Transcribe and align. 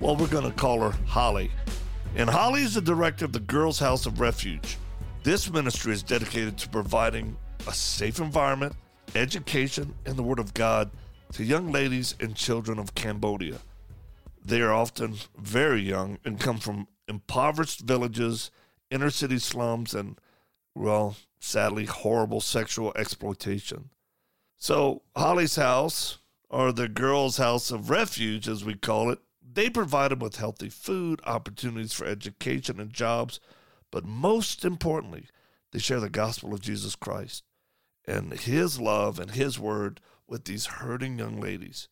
well, 0.00 0.16
we're 0.16 0.26
going 0.28 0.50
to 0.50 0.56
call 0.56 0.80
her 0.80 0.96
Holly. 1.06 1.50
And 2.16 2.28
Holly 2.28 2.62
is 2.62 2.74
the 2.74 2.80
director 2.80 3.26
of 3.26 3.32
the 3.32 3.40
Girls 3.40 3.78
House 3.78 4.06
of 4.06 4.18
Refuge. 4.18 4.78
This 5.22 5.50
ministry 5.50 5.92
is 5.92 6.02
dedicated 6.02 6.56
to 6.58 6.70
providing 6.70 7.36
a 7.68 7.74
safe 7.74 8.18
environment, 8.18 8.74
education, 9.14 9.94
and 10.06 10.16
the 10.16 10.22
Word 10.22 10.38
of 10.38 10.54
God 10.54 10.90
to 11.34 11.44
young 11.44 11.70
ladies 11.70 12.14
and 12.18 12.34
children 12.34 12.78
of 12.78 12.94
Cambodia. 12.94 13.58
They 14.42 14.62
are 14.62 14.72
often 14.72 15.16
very 15.38 15.82
young 15.82 16.18
and 16.24 16.40
come 16.40 16.56
from 16.56 16.88
impoverished 17.06 17.80
villages, 17.80 18.50
inner 18.90 19.10
city 19.10 19.38
slums, 19.38 19.94
and, 19.94 20.18
well, 20.74 21.16
sadly, 21.40 21.84
horrible 21.84 22.40
sexual 22.40 22.94
exploitation. 22.96 23.90
So, 24.56 25.02
Holly's 25.14 25.56
house, 25.56 26.18
or 26.48 26.72
the 26.72 26.88
Girls' 26.88 27.36
House 27.36 27.70
of 27.70 27.90
Refuge, 27.90 28.48
as 28.48 28.64
we 28.64 28.74
call 28.74 29.10
it, 29.10 29.18
they 29.52 29.70
provide 29.70 30.10
them 30.10 30.20
with 30.20 30.36
healthy 30.36 30.68
food, 30.68 31.20
opportunities 31.24 31.92
for 31.92 32.06
education 32.06 32.80
and 32.80 32.92
jobs, 32.92 33.40
but 33.90 34.04
most 34.04 34.64
importantly, 34.64 35.28
they 35.72 35.78
share 35.78 36.00
the 36.00 36.10
gospel 36.10 36.52
of 36.52 36.60
Jesus 36.60 36.96
Christ 36.96 37.44
and 38.06 38.32
his 38.32 38.80
love 38.80 39.18
and 39.18 39.32
his 39.32 39.58
word 39.58 40.00
with 40.26 40.44
these 40.44 40.66
hurting 40.66 41.18
young 41.18 41.40
ladies. 41.40 41.88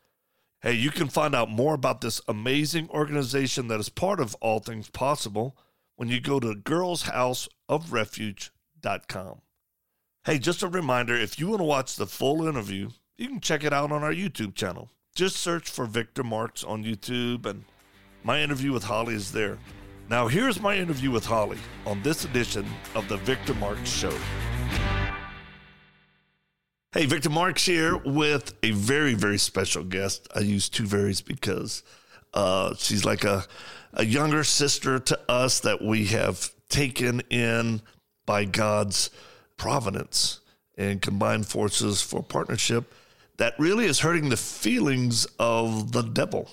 Hey, 0.60 0.72
you 0.72 0.90
can 0.90 1.08
find 1.08 1.34
out 1.34 1.50
more 1.50 1.74
about 1.74 2.00
this 2.00 2.20
amazing 2.26 2.88
organization 2.90 3.68
that 3.68 3.78
is 3.78 3.88
part 3.88 4.18
of 4.18 4.34
All 4.36 4.58
Things 4.58 4.90
Possible 4.90 5.56
when 5.96 6.08
you 6.08 6.20
go 6.20 6.40
to 6.40 6.54
girlshouseofrefuge.com. 6.54 9.40
Hey, 10.24 10.38
just 10.38 10.62
a 10.62 10.68
reminder 10.68 11.14
if 11.14 11.38
you 11.38 11.48
want 11.48 11.60
to 11.60 11.64
watch 11.64 11.96
the 11.96 12.06
full 12.06 12.46
interview, 12.46 12.90
you 13.16 13.28
can 13.28 13.40
check 13.40 13.64
it 13.64 13.72
out 13.72 13.92
on 13.92 14.02
our 14.02 14.12
YouTube 14.12 14.54
channel. 14.54 14.90
Just 15.18 15.38
search 15.38 15.68
for 15.68 15.84
Victor 15.84 16.22
Marx 16.22 16.62
on 16.62 16.84
YouTube, 16.84 17.44
and 17.44 17.64
my 18.22 18.40
interview 18.40 18.70
with 18.70 18.84
Holly 18.84 19.16
is 19.16 19.32
there. 19.32 19.58
Now, 20.08 20.28
here's 20.28 20.60
my 20.60 20.76
interview 20.76 21.10
with 21.10 21.26
Holly 21.26 21.58
on 21.84 22.00
this 22.04 22.24
edition 22.24 22.64
of 22.94 23.08
the 23.08 23.16
Victor 23.16 23.54
Marx 23.54 23.90
Show. 23.90 24.16
Hey, 26.92 27.06
Victor 27.06 27.30
Marx 27.30 27.66
here 27.66 27.96
with 27.96 28.54
a 28.62 28.70
very, 28.70 29.14
very 29.14 29.38
special 29.38 29.82
guest. 29.82 30.28
I 30.36 30.38
use 30.38 30.68
two 30.68 30.86
varies 30.86 31.20
because 31.20 31.82
uh, 32.32 32.76
she's 32.76 33.04
like 33.04 33.24
a, 33.24 33.44
a 33.94 34.04
younger 34.04 34.44
sister 34.44 35.00
to 35.00 35.18
us 35.28 35.58
that 35.58 35.82
we 35.82 36.04
have 36.04 36.48
taken 36.68 37.22
in 37.28 37.82
by 38.24 38.44
God's 38.44 39.10
providence 39.56 40.38
and 40.76 41.02
combined 41.02 41.48
forces 41.48 42.00
for 42.00 42.22
partnership 42.22 42.94
that 43.38 43.54
really 43.58 43.86
is 43.86 44.00
hurting 44.00 44.28
the 44.28 44.36
feelings 44.36 45.26
of 45.38 45.92
the 45.92 46.02
devil 46.02 46.48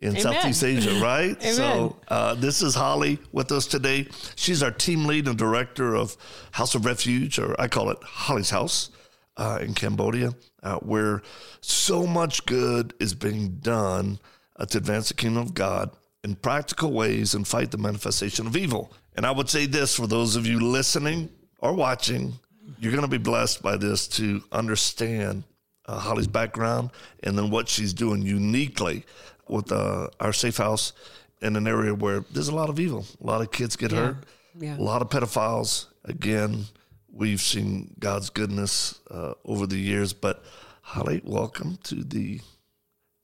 in 0.00 0.10
Amen. 0.10 0.22
Southeast 0.22 0.64
Asia, 0.64 1.00
right? 1.02 1.40
so 1.42 1.96
uh, 2.08 2.34
this 2.34 2.62
is 2.62 2.74
Holly 2.74 3.18
with 3.32 3.52
us 3.52 3.66
today. 3.66 4.08
She's 4.34 4.62
our 4.62 4.70
team 4.70 5.06
lead 5.06 5.28
and 5.28 5.38
director 5.38 5.94
of 5.94 6.16
House 6.52 6.74
of 6.74 6.84
Refuge, 6.84 7.38
or 7.38 7.58
I 7.60 7.68
call 7.68 7.90
it 7.90 7.98
Holly's 8.02 8.50
House 8.50 8.90
uh, 9.36 9.58
in 9.60 9.74
Cambodia, 9.74 10.32
uh, 10.62 10.76
where 10.78 11.22
so 11.60 12.06
much 12.06 12.44
good 12.46 12.94
is 13.00 13.14
being 13.14 13.56
done 13.58 14.18
uh, 14.56 14.66
to 14.66 14.78
advance 14.78 15.08
the 15.08 15.14
kingdom 15.14 15.42
of 15.42 15.54
God 15.54 15.90
in 16.24 16.34
practical 16.34 16.92
ways 16.92 17.34
and 17.34 17.46
fight 17.46 17.70
the 17.70 17.78
manifestation 17.78 18.46
of 18.46 18.56
evil. 18.56 18.92
And 19.16 19.24
I 19.24 19.30
would 19.30 19.48
say 19.48 19.66
this 19.66 19.96
for 19.96 20.06
those 20.06 20.36
of 20.36 20.46
you 20.46 20.60
listening 20.60 21.30
or 21.60 21.72
watching, 21.72 22.34
you're 22.78 22.92
going 22.92 23.04
to 23.04 23.08
be 23.08 23.18
blessed 23.18 23.62
by 23.62 23.76
this 23.76 24.08
to 24.08 24.42
understand 24.52 25.44
uh, 25.86 25.98
Holly's 25.98 26.26
background 26.26 26.90
and 27.22 27.36
then 27.38 27.50
what 27.50 27.68
she's 27.68 27.92
doing 27.92 28.22
uniquely 28.22 29.04
with 29.48 29.70
uh, 29.72 30.08
our 30.20 30.32
safe 30.32 30.56
house 30.56 30.92
in 31.40 31.56
an 31.56 31.66
area 31.66 31.94
where 31.94 32.24
there's 32.32 32.48
a 32.48 32.54
lot 32.54 32.68
of 32.68 32.80
evil. 32.80 33.04
A 33.22 33.26
lot 33.26 33.40
of 33.40 33.50
kids 33.50 33.76
get 33.76 33.92
yeah. 33.92 33.98
hurt. 33.98 34.16
Yeah. 34.58 34.78
A 34.78 34.80
lot 34.80 35.02
of 35.02 35.10
pedophiles. 35.10 35.86
Again, 36.04 36.64
we've 37.12 37.40
seen 37.40 37.94
God's 37.98 38.30
goodness 38.30 39.00
uh, 39.10 39.34
over 39.44 39.66
the 39.66 39.78
years. 39.78 40.12
But 40.12 40.42
Holly, 40.82 41.20
welcome 41.24 41.78
to 41.84 41.96
the 41.96 42.40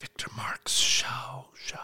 Victor 0.00 0.28
Marx 0.36 0.72
Show. 0.72 1.46
Show. 1.54 1.78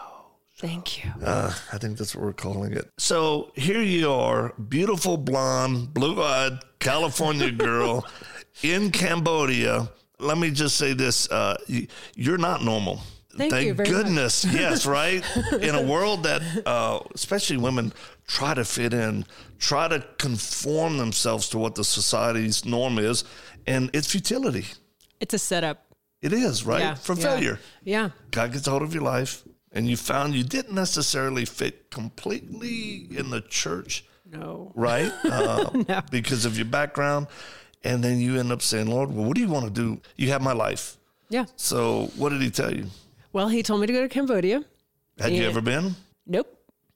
Thank 0.57 1.03
you. 1.03 1.11
Uh, 1.23 1.53
I 1.71 1.77
think 1.77 1.97
that's 1.97 2.15
what 2.15 2.25
we're 2.25 2.33
calling 2.33 2.73
it. 2.73 2.89
So 2.97 3.51
here 3.55 3.81
you 3.81 4.11
are, 4.11 4.53
beautiful 4.53 5.15
blonde, 5.15 5.93
blue 5.93 6.21
eyed 6.21 6.59
California 6.79 7.49
girl 7.51 8.05
in 8.61 8.91
Cambodia 8.91 9.89
let 10.19 10.37
me 10.37 10.51
just 10.51 10.77
say 10.77 10.93
this: 10.93 11.29
uh, 11.31 11.57
you're 12.15 12.37
not 12.37 12.63
normal. 12.63 13.01
Thank, 13.35 13.51
Thank 13.51 13.77
goodness. 13.77 14.43
yes, 14.51 14.85
right. 14.85 15.23
In 15.61 15.75
a 15.75 15.81
world 15.81 16.23
that, 16.23 16.41
uh, 16.65 16.99
especially 17.13 17.57
women, 17.57 17.93
try 18.27 18.53
to 18.53 18.65
fit 18.65 18.93
in, 18.93 19.25
try 19.59 19.87
to 19.87 20.05
conform 20.17 20.97
themselves 20.97 21.47
to 21.49 21.57
what 21.57 21.75
the 21.75 21.83
society's 21.83 22.65
norm 22.65 22.97
is, 22.97 23.23
and 23.65 23.89
it's 23.93 24.11
futility. 24.11 24.65
It's 25.19 25.33
a 25.33 25.39
setup. 25.39 25.85
It 26.21 26.33
is 26.33 26.65
right 26.65 26.81
yeah, 26.81 26.95
for 26.95 27.13
yeah. 27.13 27.23
failure. 27.23 27.59
Yeah. 27.83 28.09
God 28.31 28.51
gets 28.51 28.67
a 28.67 28.71
hold 28.71 28.81
of 28.81 28.93
your 28.93 29.03
life, 29.03 29.43
and 29.71 29.87
you 29.87 29.95
found 29.95 30.33
you 30.33 30.43
didn't 30.43 30.75
necessarily 30.75 31.45
fit 31.45 31.91
completely 31.91 33.07
in 33.11 33.29
the 33.29 33.41
church. 33.41 34.05
No. 34.29 34.71
Right. 34.75 35.11
Uh, 35.23 35.69
no. 35.87 36.01
Because 36.11 36.45
of 36.45 36.57
your 36.57 36.65
background 36.65 37.27
and 37.83 38.03
then 38.03 38.19
you 38.19 38.39
end 38.39 38.51
up 38.51 38.61
saying, 38.61 38.87
Lord, 38.87 39.11
well, 39.11 39.25
what 39.25 39.35
do 39.35 39.41
you 39.41 39.49
want 39.49 39.65
to 39.65 39.71
do? 39.71 40.01
You 40.17 40.29
have 40.29 40.41
my 40.41 40.53
life. 40.53 40.97
Yeah. 41.29 41.45
So 41.55 42.11
what 42.15 42.29
did 42.29 42.41
he 42.41 42.49
tell 42.49 42.73
you? 42.73 42.87
Well, 43.31 43.47
he 43.47 43.63
told 43.63 43.81
me 43.81 43.87
to 43.87 43.93
go 43.93 44.01
to 44.01 44.09
Cambodia. 44.09 44.63
Had 45.19 45.33
you 45.33 45.43
ever 45.43 45.61
been? 45.61 45.95
Nope. 46.25 46.55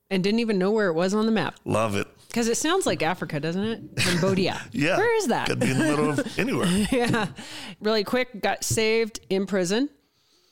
And 0.09 0.23
didn't 0.23 0.39
even 0.39 0.57
know 0.57 0.71
where 0.71 0.87
it 0.87 0.93
was 0.93 1.13
on 1.13 1.25
the 1.25 1.31
map. 1.31 1.55
Love 1.65 1.95
it. 1.95 2.07
Because 2.27 2.47
it 2.47 2.57
sounds 2.57 2.85
like 2.85 3.03
Africa, 3.03 3.39
doesn't 3.39 3.63
it? 3.63 3.81
Cambodia. 3.97 4.59
yeah. 4.71 4.97
Where 4.97 5.17
is 5.17 5.27
that? 5.27 5.47
Could 5.47 5.59
be 5.59 5.69
in 5.69 5.77
the 5.77 5.83
middle 5.83 6.09
of 6.09 6.39
anywhere. 6.39 6.67
yeah. 6.91 7.27
Really 7.79 8.03
quick, 8.03 8.41
got 8.41 8.63
saved 8.63 9.19
in 9.29 9.45
prison. 9.45 9.89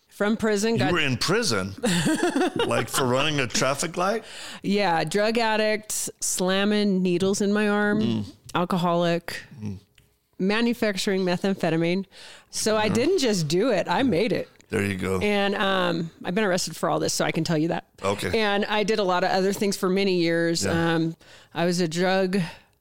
From 0.10 0.38
prison. 0.38 0.78
You 0.78 0.92
were 0.92 1.00
in 1.00 1.18
prison? 1.18 1.74
like 2.68 2.90
for 2.90 3.06
running 3.06 3.40
a 3.40 3.48
traffic 3.48 3.98
light? 3.98 4.24
Yeah. 4.62 5.04
Drug 5.04 5.38
addict, 5.38 6.12
slamming 6.20 7.02
needles 7.02 7.42
in 7.42 7.52
my 7.52 7.70
arm, 7.70 8.02
mm. 8.02 8.32
alcoholic. 8.54 9.42
Mm 9.60 9.80
manufacturing 10.42 11.22
methamphetamine. 11.22 12.06
So 12.50 12.76
I 12.76 12.90
didn't 12.90 13.20
just 13.20 13.48
do 13.48 13.72
it, 13.72 13.88
I 13.88 14.04
made 14.04 14.34
it. 14.34 14.50
There 14.70 14.84
you 14.84 14.96
go. 14.96 15.20
And 15.20 15.54
um, 15.56 16.12
I've 16.24 16.34
been 16.34 16.46
arrested 16.46 16.78
for 16.78 16.90
all 16.90 17.00
this, 17.00 17.14
so 17.14 17.26
I 17.26 17.32
can 17.32 17.44
tell 17.44 17.58
you 17.58 17.68
that. 17.70 17.86
Okay. 18.02 18.40
And 18.40 18.64
I 18.66 18.84
did 18.84 19.00
a 19.00 19.04
lot 19.04 19.26
of 19.26 19.30
other 19.30 19.52
things 19.52 19.76
for 19.76 19.90
many 19.90 20.16
years. 20.16 20.64
Yeah. 20.64 20.94
Um, 20.96 21.16
I 21.54 21.66
was 21.66 21.82
a 21.82 21.90
drug 21.90 22.40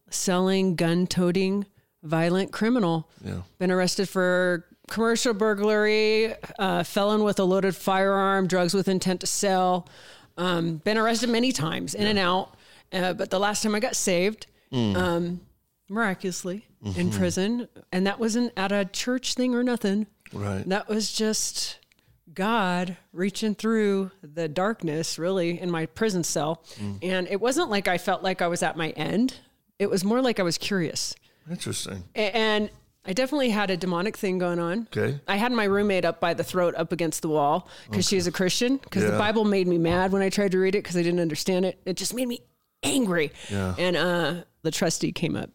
selling, 0.08 0.76
gun 0.76 1.08
toting, 1.08 1.66
violent 2.04 2.52
criminal. 2.52 3.08
Yeah. 3.24 3.42
Been 3.58 3.72
arrested 3.72 4.08
for 4.08 4.66
commercial 4.88 5.34
burglary, 5.34 6.34
uh, 6.60 6.84
felon 6.84 7.24
with 7.24 7.40
a 7.40 7.44
loaded 7.44 7.74
firearm, 7.74 8.46
drugs 8.46 8.72
with 8.72 8.86
intent 8.88 9.20
to 9.22 9.26
sell. 9.26 9.88
Um, 10.36 10.76
been 10.76 10.96
arrested 10.96 11.28
many 11.28 11.50
times, 11.50 11.94
in 11.94 12.02
yeah. 12.02 12.08
and 12.10 12.18
out. 12.20 12.54
Uh, 12.92 13.12
but 13.14 13.30
the 13.30 13.38
last 13.40 13.64
time 13.64 13.74
I 13.74 13.80
got 13.80 13.96
saved, 13.96 14.46
mm. 14.72 14.96
um, 14.96 15.40
miraculously, 15.90 16.66
mm-hmm. 16.82 16.98
in 16.98 17.10
prison. 17.10 17.68
And 17.92 18.06
that 18.06 18.18
wasn't 18.18 18.52
at 18.56 18.72
a 18.72 18.84
church 18.84 19.34
thing 19.34 19.54
or 19.54 19.62
nothing. 19.62 20.06
Right. 20.32 20.66
That 20.68 20.88
was 20.88 21.12
just 21.12 21.78
God 22.32 22.96
reaching 23.12 23.54
through 23.54 24.12
the 24.22 24.48
darkness, 24.48 25.18
really, 25.18 25.60
in 25.60 25.70
my 25.70 25.86
prison 25.86 26.22
cell. 26.24 26.62
Mm. 26.76 26.98
And 27.02 27.28
it 27.28 27.40
wasn't 27.40 27.70
like 27.70 27.88
I 27.88 27.98
felt 27.98 28.22
like 28.22 28.40
I 28.40 28.46
was 28.46 28.62
at 28.62 28.76
my 28.76 28.90
end, 28.90 29.34
it 29.78 29.90
was 29.90 30.04
more 30.04 30.22
like 30.22 30.38
I 30.38 30.42
was 30.42 30.58
curious. 30.58 31.14
Interesting. 31.50 32.04
And 32.14 32.70
I 33.04 33.12
definitely 33.12 33.50
had 33.50 33.70
a 33.70 33.76
demonic 33.76 34.16
thing 34.16 34.38
going 34.38 34.58
on. 34.58 34.86
Okay. 34.94 35.18
I 35.26 35.36
had 35.36 35.52
my 35.52 35.64
roommate 35.64 36.04
up 36.04 36.20
by 36.20 36.34
the 36.34 36.44
throat, 36.44 36.74
up 36.76 36.92
against 36.92 37.22
the 37.22 37.28
wall, 37.28 37.68
because 37.86 38.06
okay. 38.06 38.16
she's 38.16 38.26
a 38.26 38.32
Christian. 38.32 38.76
Because 38.76 39.02
yeah. 39.02 39.10
the 39.10 39.18
Bible 39.18 39.44
made 39.44 39.66
me 39.66 39.78
mad 39.78 40.12
when 40.12 40.22
I 40.22 40.28
tried 40.28 40.52
to 40.52 40.58
read 40.58 40.74
it 40.74 40.84
because 40.84 40.96
I 40.96 41.02
didn't 41.02 41.20
understand 41.20 41.64
it. 41.64 41.80
It 41.86 41.96
just 41.96 42.14
made 42.14 42.28
me 42.28 42.40
angry. 42.82 43.32
Yeah. 43.50 43.74
And 43.78 43.96
uh, 43.96 44.34
the 44.62 44.70
trustee 44.70 45.12
came 45.12 45.34
up 45.34 45.50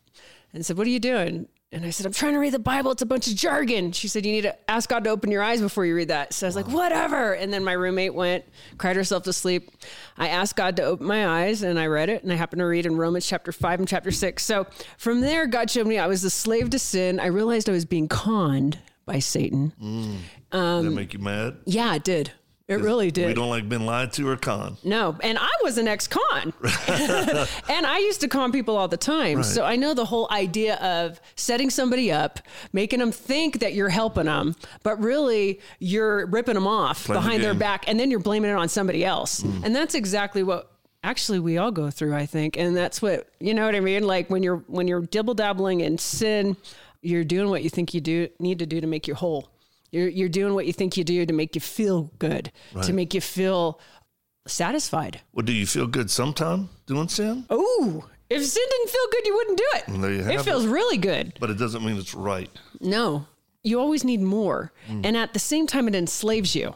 and 0.55 0.65
said, 0.65 0.77
What 0.77 0.87
are 0.87 0.89
you 0.91 0.99
doing? 0.99 1.47
And 1.71 1.83
I 1.85 1.89
said, 1.89 2.05
I'm 2.05 2.13
trying 2.13 2.33
to 2.33 2.39
read 2.39 2.53
the 2.53 2.59
Bible. 2.59 2.91
It's 2.91 3.01
a 3.01 3.05
bunch 3.05 3.27
of 3.27 3.35
jargon. 3.35 3.91
She 3.91 4.07
said, 4.07 4.25
You 4.25 4.31
need 4.31 4.43
to 4.43 4.71
ask 4.71 4.89
God 4.89 5.03
to 5.03 5.09
open 5.09 5.29
your 5.29 5.43
eyes 5.43 5.59
before 5.61 5.85
you 5.85 5.93
read 5.95 6.07
that. 6.07 6.33
So 6.33 6.45
I 6.45 6.47
was 6.47 6.55
like, 6.55 6.67
Whatever. 6.69 7.33
And 7.33 7.51
then 7.51 7.63
my 7.63 7.73
roommate 7.73 8.13
went, 8.13 8.45
cried 8.77 8.95
herself 8.95 9.23
to 9.23 9.33
sleep. 9.33 9.69
I 10.17 10.29
asked 10.29 10.55
God 10.55 10.77
to 10.77 10.83
open 10.83 11.05
my 11.05 11.27
eyes 11.27 11.63
and 11.63 11.77
I 11.77 11.87
read 11.87 12.09
it. 12.09 12.23
And 12.23 12.31
I 12.31 12.35
happened 12.35 12.61
to 12.61 12.65
read 12.65 12.85
in 12.85 12.95
Romans 12.95 13.27
chapter 13.27 13.51
5 13.51 13.79
and 13.79 13.87
chapter 13.87 14.11
6. 14.11 14.43
So 14.43 14.65
from 14.97 15.19
there, 15.21 15.47
God 15.47 15.69
showed 15.69 15.85
me 15.87 15.97
I 15.97 16.07
was 16.07 16.23
a 16.23 16.29
slave 16.29 16.69
to 16.69 16.79
sin. 16.79 17.19
I 17.19 17.27
realized 17.27 17.67
I 17.67 17.73
was 17.73 17.85
being 17.85 18.07
conned 18.07 18.79
by 19.05 19.19
Satan. 19.19 19.73
um 20.51 20.83
Did 20.83 20.91
that 20.91 20.95
make 20.95 21.13
you 21.13 21.19
mad? 21.19 21.57
Yeah, 21.65 21.93
it 21.95 22.03
did. 22.05 22.31
It 22.67 22.79
really 22.79 23.11
did. 23.11 23.27
We 23.27 23.33
don't 23.35 23.49
like 23.49 23.69
being 23.69 23.85
lied 23.85 24.11
to 24.13 24.27
or 24.27 24.37
con. 24.37 24.77
No, 24.83 25.15
and 25.21 25.37
I 25.37 25.51
was 25.63 25.77
an 25.77 25.87
ex-con, 25.87 26.51
and 27.69 27.85
I 27.85 27.99
used 27.99 28.21
to 28.21 28.27
con 28.27 28.51
people 28.51 28.75
all 28.75 28.87
the 28.87 28.97
time. 28.97 29.37
Right. 29.37 29.45
So 29.45 29.63
I 29.63 29.75
know 29.75 29.93
the 29.93 30.05
whole 30.05 30.27
idea 30.31 30.75
of 30.77 31.21
setting 31.35 31.69
somebody 31.69 32.11
up, 32.11 32.39
making 32.73 32.99
them 32.99 33.11
think 33.11 33.59
that 33.59 33.75
you're 33.75 33.89
helping 33.89 34.25
them, 34.25 34.55
but 34.81 34.99
really 34.99 35.59
you're 35.77 36.25
ripping 36.25 36.55
them 36.55 36.65
off 36.65 37.05
Playing 37.05 37.21
the 37.21 37.25
behind 37.27 37.43
their. 37.43 37.53
Mm. 37.53 37.59
back, 37.59 37.87
and 37.87 37.99
then 37.99 38.09
you're 38.09 38.19
blaming 38.19 38.49
it 38.49 38.55
on 38.55 38.67
somebody 38.67 39.05
else. 39.05 39.43
And 39.43 39.75
that's 39.75 39.93
exactly 39.93 40.41
what 40.41 40.71
actually 41.03 41.39
we 41.39 41.59
all 41.59 41.71
go 41.71 41.91
through, 41.91 42.15
I 42.15 42.25
think. 42.25 42.57
And 42.57 42.75
that's 42.75 42.99
what 42.99 43.29
you 43.39 43.53
know 43.53 43.67
what 43.67 43.75
I 43.75 43.79
mean. 43.79 44.07
Like 44.07 44.31
when 44.31 44.41
you're 44.41 44.63
when 44.67 44.87
you're 44.87 45.01
dibble 45.01 45.35
dabbling 45.35 45.81
in 45.81 45.99
sin, 45.99 46.57
you're 47.03 47.23
doing 47.23 47.49
what 47.51 47.61
you 47.61 47.69
think 47.69 47.93
you 47.93 48.01
do 48.01 48.27
need 48.39 48.57
to 48.57 48.65
do 48.65 48.81
to 48.81 48.87
make 48.87 49.07
you 49.07 49.13
whole. 49.13 49.51
You're 49.95 50.09
you're 50.09 50.29
doing 50.29 50.53
what 50.53 50.65
you 50.65 50.73
think 50.73 50.97
you 50.97 51.05
do 51.05 51.25
to 51.25 51.31
make 51.31 51.55
you 51.55 51.61
feel 51.61 52.11
good, 52.19 52.51
to 52.81 52.91
make 52.91 53.13
you 53.13 53.21
feel 53.21 53.79
satisfied. 54.45 55.21
Well, 55.33 55.45
do 55.45 55.53
you 55.53 55.65
feel 55.65 55.87
good 55.87 56.11
sometime 56.11 56.67
doing 56.85 57.07
sin? 57.07 57.45
Oh, 57.49 58.03
if 58.29 58.43
sin 58.43 58.63
didn't 58.69 58.89
feel 58.89 59.07
good, 59.11 59.25
you 59.25 59.35
wouldn't 59.35 59.57
do 59.57 59.67
it. 59.75 60.35
it 60.35 60.41
feels 60.41 60.65
it. 60.65 60.69
really 60.69 60.97
good. 60.97 61.37
But 61.39 61.49
it 61.49 61.57
doesn't 61.57 61.85
mean 61.85 61.95
it's 61.95 62.13
right. 62.13 62.49
No, 62.81 63.25
you 63.63 63.79
always 63.79 64.03
need 64.03 64.19
more. 64.19 64.73
Mm. 64.89 65.05
And 65.05 65.17
at 65.17 65.31
the 65.31 65.39
same 65.39 65.65
time, 65.65 65.87
it 65.87 65.95
enslaves 65.95 66.55
you. 66.55 66.75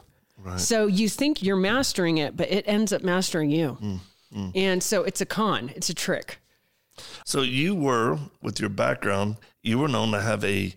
So 0.56 0.88
you 0.88 1.10
think 1.10 1.44
you're 1.44 1.58
mastering 1.58 2.18
it, 2.18 2.38
but 2.38 2.50
it 2.50 2.64
ends 2.66 2.94
up 2.94 3.04
mastering 3.04 3.52
you. 3.52 3.78
Mm, 3.82 4.00
mm. 4.34 4.52
And 4.56 4.82
so 4.82 5.04
it's 5.04 5.20
a 5.20 5.26
con, 5.26 5.70
it's 5.76 5.90
a 5.90 5.94
trick. 5.94 6.40
So 7.26 7.42
you 7.42 7.76
were, 7.76 8.18
with 8.42 8.58
your 8.62 8.70
background, 8.70 9.36
you 9.64 9.78
were 9.78 9.90
known 9.90 10.12
to 10.12 10.22
have 10.22 10.46
a 10.46 10.74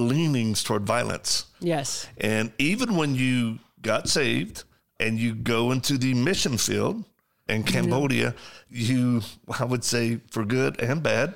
leanings 0.00 0.62
toward 0.62 0.84
violence. 0.86 1.46
Yes. 1.60 2.06
And 2.18 2.52
even 2.58 2.96
when 2.96 3.14
you 3.14 3.58
got 3.82 4.08
saved 4.08 4.64
and 4.98 5.18
you 5.18 5.34
go 5.34 5.70
into 5.72 5.96
the 5.98 6.14
mission 6.14 6.56
field 6.58 7.04
in 7.48 7.62
Cambodia, 7.64 8.34
you, 8.68 9.22
I 9.58 9.64
would 9.64 9.84
say, 9.84 10.20
for 10.30 10.44
good 10.44 10.80
and 10.80 11.02
bad, 11.02 11.34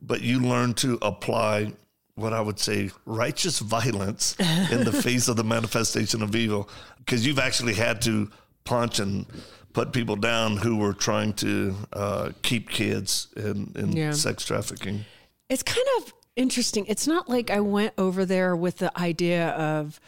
but 0.00 0.20
you 0.22 0.40
learn 0.40 0.74
to 0.74 0.98
apply 1.02 1.72
what 2.14 2.32
I 2.32 2.40
would 2.40 2.58
say 2.58 2.90
righteous 3.06 3.58
violence 3.60 4.36
in 4.70 4.84
the 4.84 4.92
face 5.02 5.28
of 5.28 5.36
the 5.36 5.44
manifestation 5.44 6.22
of 6.22 6.34
evil. 6.36 6.68
Because 6.98 7.26
you've 7.26 7.38
actually 7.38 7.74
had 7.74 8.02
to 8.02 8.30
punch 8.64 8.98
and 8.98 9.26
put 9.72 9.92
people 9.92 10.16
down 10.16 10.56
who 10.56 10.76
were 10.76 10.92
trying 10.92 11.32
to 11.34 11.74
uh, 11.92 12.30
keep 12.42 12.68
kids 12.68 13.28
in, 13.36 13.72
in 13.74 13.92
Yeah. 13.92 14.12
sex 14.12 14.44
trafficking. 14.44 15.04
It's 15.48 15.62
kind 15.62 15.86
of 15.98 16.12
interesting. 16.36 16.86
It's 16.86 17.06
not 17.06 17.28
like 17.28 17.50
I 17.50 17.60
went 17.60 17.94
over 17.98 18.24
there 18.24 18.56
with 18.56 18.78
the 18.78 18.96
idea 18.98 19.48
of, 19.50 20.00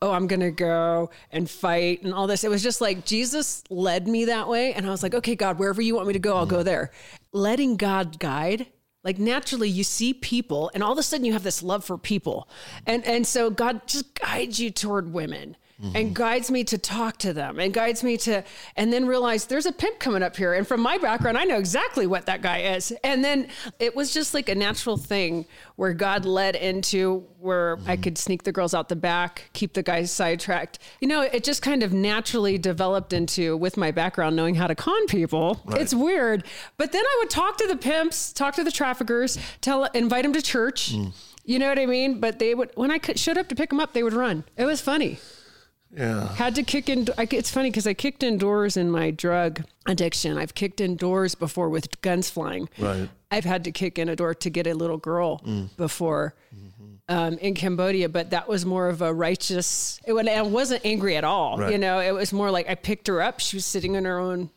oh, 0.00 0.12
I'm 0.12 0.26
going 0.26 0.40
to 0.40 0.50
go 0.50 1.10
and 1.30 1.48
fight 1.48 2.02
and 2.02 2.12
all 2.12 2.26
this. 2.26 2.44
It 2.44 2.50
was 2.50 2.62
just 2.62 2.80
like 2.80 3.04
Jesus 3.04 3.62
led 3.70 4.08
me 4.08 4.26
that 4.26 4.48
way. 4.48 4.74
And 4.74 4.86
I 4.86 4.90
was 4.90 5.02
like, 5.02 5.14
okay, 5.14 5.34
God, 5.34 5.58
wherever 5.58 5.80
you 5.80 5.94
want 5.94 6.06
me 6.06 6.12
to 6.12 6.18
go, 6.18 6.36
I'll 6.36 6.46
go 6.46 6.62
there. 6.62 6.90
Letting 7.32 7.76
God 7.76 8.18
guide. 8.18 8.66
Like 9.04 9.18
naturally, 9.18 9.68
you 9.68 9.82
see 9.82 10.14
people, 10.14 10.70
and 10.74 10.82
all 10.82 10.92
of 10.92 10.98
a 10.98 11.02
sudden, 11.02 11.26
you 11.26 11.32
have 11.32 11.42
this 11.42 11.60
love 11.60 11.84
for 11.84 11.98
people, 11.98 12.48
and 12.86 13.04
and 13.04 13.26
so 13.26 13.50
God 13.50 13.84
just 13.88 14.14
guides 14.14 14.60
you 14.60 14.70
toward 14.70 15.12
women, 15.12 15.56
and 15.82 15.94
mm-hmm. 15.94 16.12
guides 16.12 16.50
me 16.50 16.64
to 16.64 16.78
talk 16.78 17.18
to 17.18 17.32
them, 17.32 17.58
and 17.58 17.74
guides 17.74 18.04
me 18.04 18.16
to, 18.18 18.44
and 18.76 18.92
then 18.92 19.06
realize 19.06 19.46
there's 19.46 19.66
a 19.66 19.72
pimp 19.72 19.98
coming 19.98 20.22
up 20.22 20.36
here, 20.36 20.54
and 20.54 20.66
from 20.66 20.80
my 20.80 20.98
background, 20.98 21.36
I 21.36 21.44
know 21.44 21.58
exactly 21.58 22.06
what 22.06 22.26
that 22.26 22.40
guy 22.40 22.58
is, 22.58 22.92
and 23.02 23.24
then 23.24 23.48
it 23.78 23.96
was 23.96 24.14
just 24.14 24.34
like 24.34 24.48
a 24.48 24.54
natural 24.54 24.96
thing 24.96 25.46
where 25.76 25.92
God 25.92 26.24
led 26.24 26.54
into 26.54 27.26
where 27.38 27.74
I 27.86 27.94
mm-hmm. 27.94 28.02
could 28.02 28.18
sneak 28.18 28.44
the 28.44 28.52
girls 28.52 28.74
out 28.74 28.88
the 28.88 28.96
back, 28.96 29.50
keep 29.52 29.72
the 29.72 29.82
guys 29.82 30.12
sidetracked. 30.12 30.78
You 31.00 31.08
know, 31.08 31.22
it 31.22 31.42
just 31.42 31.62
kind 31.62 31.82
of 31.82 31.92
naturally 31.92 32.56
developed 32.58 33.12
into 33.12 33.56
with 33.56 33.76
my 33.76 33.90
background 33.90 34.36
knowing 34.36 34.54
how 34.54 34.68
to 34.68 34.74
con 34.76 35.06
people. 35.06 35.60
It's 35.70 35.92
weird, 35.92 36.44
but 36.76 36.92
then 36.92 37.02
I 37.04 37.16
would 37.20 37.30
talk 37.30 37.56
to 37.58 37.66
the 37.66 37.76
pimps, 37.76 38.32
talk 38.32 38.54
to 38.54 38.64
the 38.64 38.70
traffickers, 38.70 39.38
tell, 39.60 39.84
invite 39.86 40.22
them 40.22 40.32
to 40.34 40.42
church. 40.42 40.94
Mm. 40.94 41.12
You 41.44 41.58
know 41.58 41.68
what 41.68 41.78
I 41.78 41.86
mean? 41.86 42.20
But 42.20 42.38
they 42.38 42.54
would 42.54 42.70
when 42.74 42.92
I 42.92 43.00
showed 43.16 43.36
up 43.36 43.48
to 43.48 43.56
pick 43.56 43.70
them 43.70 43.80
up, 43.80 43.92
they 43.92 44.04
would 44.04 44.12
run. 44.12 44.44
It 44.56 44.64
was 44.64 44.80
funny. 44.80 45.18
Yeah. 45.94 46.28
Had 46.34 46.54
to 46.54 46.62
kick 46.62 46.88
in. 46.88 47.06
I, 47.18 47.28
it's 47.30 47.50
funny 47.50 47.70
because 47.70 47.86
I 47.86 47.94
kicked 47.94 48.22
in 48.22 48.38
doors 48.38 48.76
in 48.76 48.90
my 48.90 49.10
drug 49.10 49.62
addiction. 49.86 50.38
I've 50.38 50.54
kicked 50.54 50.80
in 50.80 50.96
doors 50.96 51.34
before 51.34 51.68
with 51.68 52.00
guns 52.00 52.30
flying. 52.30 52.68
Right. 52.78 53.08
I've 53.30 53.44
had 53.44 53.64
to 53.64 53.72
kick 53.72 53.98
in 53.98 54.08
a 54.08 54.16
door 54.16 54.34
to 54.34 54.50
get 54.50 54.66
a 54.66 54.74
little 54.74 54.96
girl 54.96 55.40
mm. 55.40 55.74
before 55.76 56.34
mm-hmm. 56.54 56.94
um, 57.08 57.38
in 57.38 57.54
Cambodia, 57.54 58.08
but 58.08 58.30
that 58.30 58.48
was 58.48 58.64
more 58.64 58.88
of 58.88 59.02
a 59.02 59.12
righteous. 59.12 60.00
It, 60.06 60.14
I 60.14 60.42
wasn't 60.42 60.84
angry 60.84 61.16
at 61.16 61.24
all. 61.24 61.58
Right. 61.58 61.72
You 61.72 61.78
know, 61.78 62.00
it 62.00 62.12
was 62.12 62.32
more 62.32 62.50
like 62.50 62.68
I 62.68 62.74
picked 62.74 63.06
her 63.08 63.20
up. 63.20 63.40
She 63.40 63.56
was 63.56 63.66
sitting 63.66 63.94
in 63.94 64.04
her 64.06 64.18
own 64.18 64.50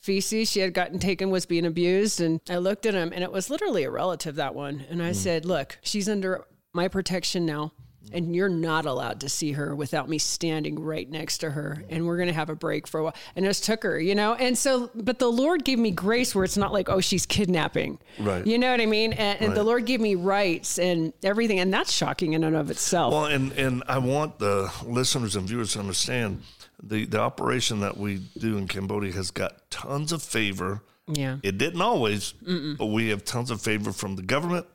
feces. 0.00 0.50
She 0.50 0.60
had 0.60 0.74
gotten 0.74 0.98
taken, 0.98 1.30
was 1.30 1.46
being 1.46 1.66
abused, 1.66 2.20
and 2.20 2.40
I 2.48 2.58
looked 2.58 2.86
at 2.86 2.94
him, 2.94 3.12
and 3.12 3.24
it 3.24 3.32
was 3.32 3.50
literally 3.50 3.84
a 3.84 3.90
relative 3.90 4.36
that 4.36 4.54
one. 4.54 4.84
And 4.90 5.02
I 5.02 5.10
mm. 5.10 5.14
said, 5.14 5.44
"Look, 5.44 5.78
she's 5.82 6.08
under 6.08 6.44
my 6.72 6.88
protection 6.88 7.46
now." 7.46 7.72
And 8.12 8.34
you're 8.34 8.48
not 8.48 8.84
allowed 8.84 9.20
to 9.20 9.28
see 9.28 9.52
her 9.52 9.74
without 9.74 10.08
me 10.08 10.18
standing 10.18 10.78
right 10.78 11.08
next 11.08 11.38
to 11.38 11.50
her. 11.50 11.82
And 11.88 12.06
we're 12.06 12.16
going 12.16 12.28
to 12.28 12.34
have 12.34 12.50
a 12.50 12.54
break 12.54 12.86
for 12.86 13.00
a 13.00 13.04
while. 13.04 13.14
And 13.36 13.46
I 13.46 13.48
just 13.48 13.64
took 13.64 13.82
her, 13.84 13.98
you 13.98 14.14
know? 14.14 14.34
And 14.34 14.58
so, 14.58 14.90
but 14.94 15.18
the 15.18 15.30
Lord 15.30 15.64
gave 15.64 15.78
me 15.78 15.90
grace 15.92 16.34
where 16.34 16.44
it's 16.44 16.56
not 16.58 16.72
like, 16.72 16.88
oh, 16.90 17.00
she's 17.00 17.24
kidnapping. 17.24 17.98
Right. 18.18 18.46
You 18.46 18.58
know 18.58 18.70
what 18.70 18.80
I 18.80 18.86
mean? 18.86 19.12
And, 19.14 19.40
and 19.40 19.56
the 19.56 19.62
Lord 19.62 19.86
gave 19.86 20.00
me 20.00 20.14
rights 20.14 20.78
and 20.78 21.12
everything. 21.22 21.60
And 21.60 21.72
that's 21.72 21.92
shocking 21.92 22.34
in 22.34 22.44
and 22.44 22.56
of 22.56 22.70
itself. 22.70 23.14
Well, 23.14 23.26
and, 23.26 23.52
and 23.52 23.82
I 23.86 23.98
want 23.98 24.38
the 24.38 24.70
listeners 24.84 25.36
and 25.36 25.48
viewers 25.48 25.72
to 25.74 25.78
understand 25.78 26.42
the, 26.82 27.06
the 27.06 27.20
operation 27.20 27.80
that 27.80 27.96
we 27.96 28.18
do 28.36 28.58
in 28.58 28.68
Cambodia 28.68 29.12
has 29.12 29.30
got 29.30 29.70
tons 29.70 30.12
of 30.12 30.22
favor. 30.22 30.82
yeah. 31.06 31.38
It 31.42 31.56
didn't 31.56 31.80
always, 31.80 32.34
but 32.76 32.86
we 32.86 33.08
have 33.08 33.24
tons 33.24 33.50
of 33.50 33.62
favor 33.62 33.92
from 33.92 34.16
the 34.16 34.22
government 34.22 34.66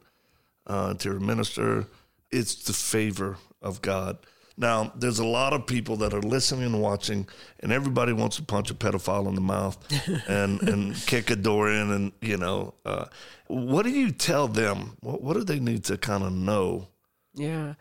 uh, 0.66 0.94
to 0.96 1.20
minister. 1.20 1.86
It's 2.32 2.64
the 2.64 2.74
favor 2.74 3.38
of 3.62 3.82
God. 3.82 4.18
Now, 4.60 4.92
there's 4.96 5.20
a 5.20 5.26
lot 5.26 5.54
of 5.54 5.68
people 5.68 5.98
that 5.98 6.14
are 6.14 6.22
listening 6.22 6.66
and 6.66 6.82
watching, 6.82 7.28
and 7.60 7.72
everybody 7.72 8.12
wants 8.12 8.38
to 8.38 8.44
punch 8.44 8.72
a 8.72 8.74
pedophile 8.74 9.28
in 9.28 9.36
the 9.36 9.42
mouth 9.42 9.78
and, 10.28 10.62
and 10.64 10.96
kick 10.96 11.30
a 11.30 11.36
door 11.36 11.72
in. 11.72 11.92
And, 11.92 12.12
you 12.22 12.38
know, 12.38 12.74
uh, 12.84 13.06
what 13.46 13.84
do 13.84 13.92
you 13.92 14.12
tell 14.12 14.48
them? 14.48 14.98
What, 15.02 15.22
what 15.22 15.34
do 15.36 15.44
they 15.44 15.60
need 15.60 15.84
to 15.86 15.98
kind 15.98 16.24
of 16.24 16.34
know? 16.34 16.88
Yeah. 17.36 17.76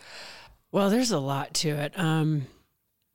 Well, 0.71 0.91
there's 0.91 1.12
a 1.12 1.19
lot 1.19 1.55
to 1.55 1.71
it. 1.71 1.99
Um, 1.99 2.47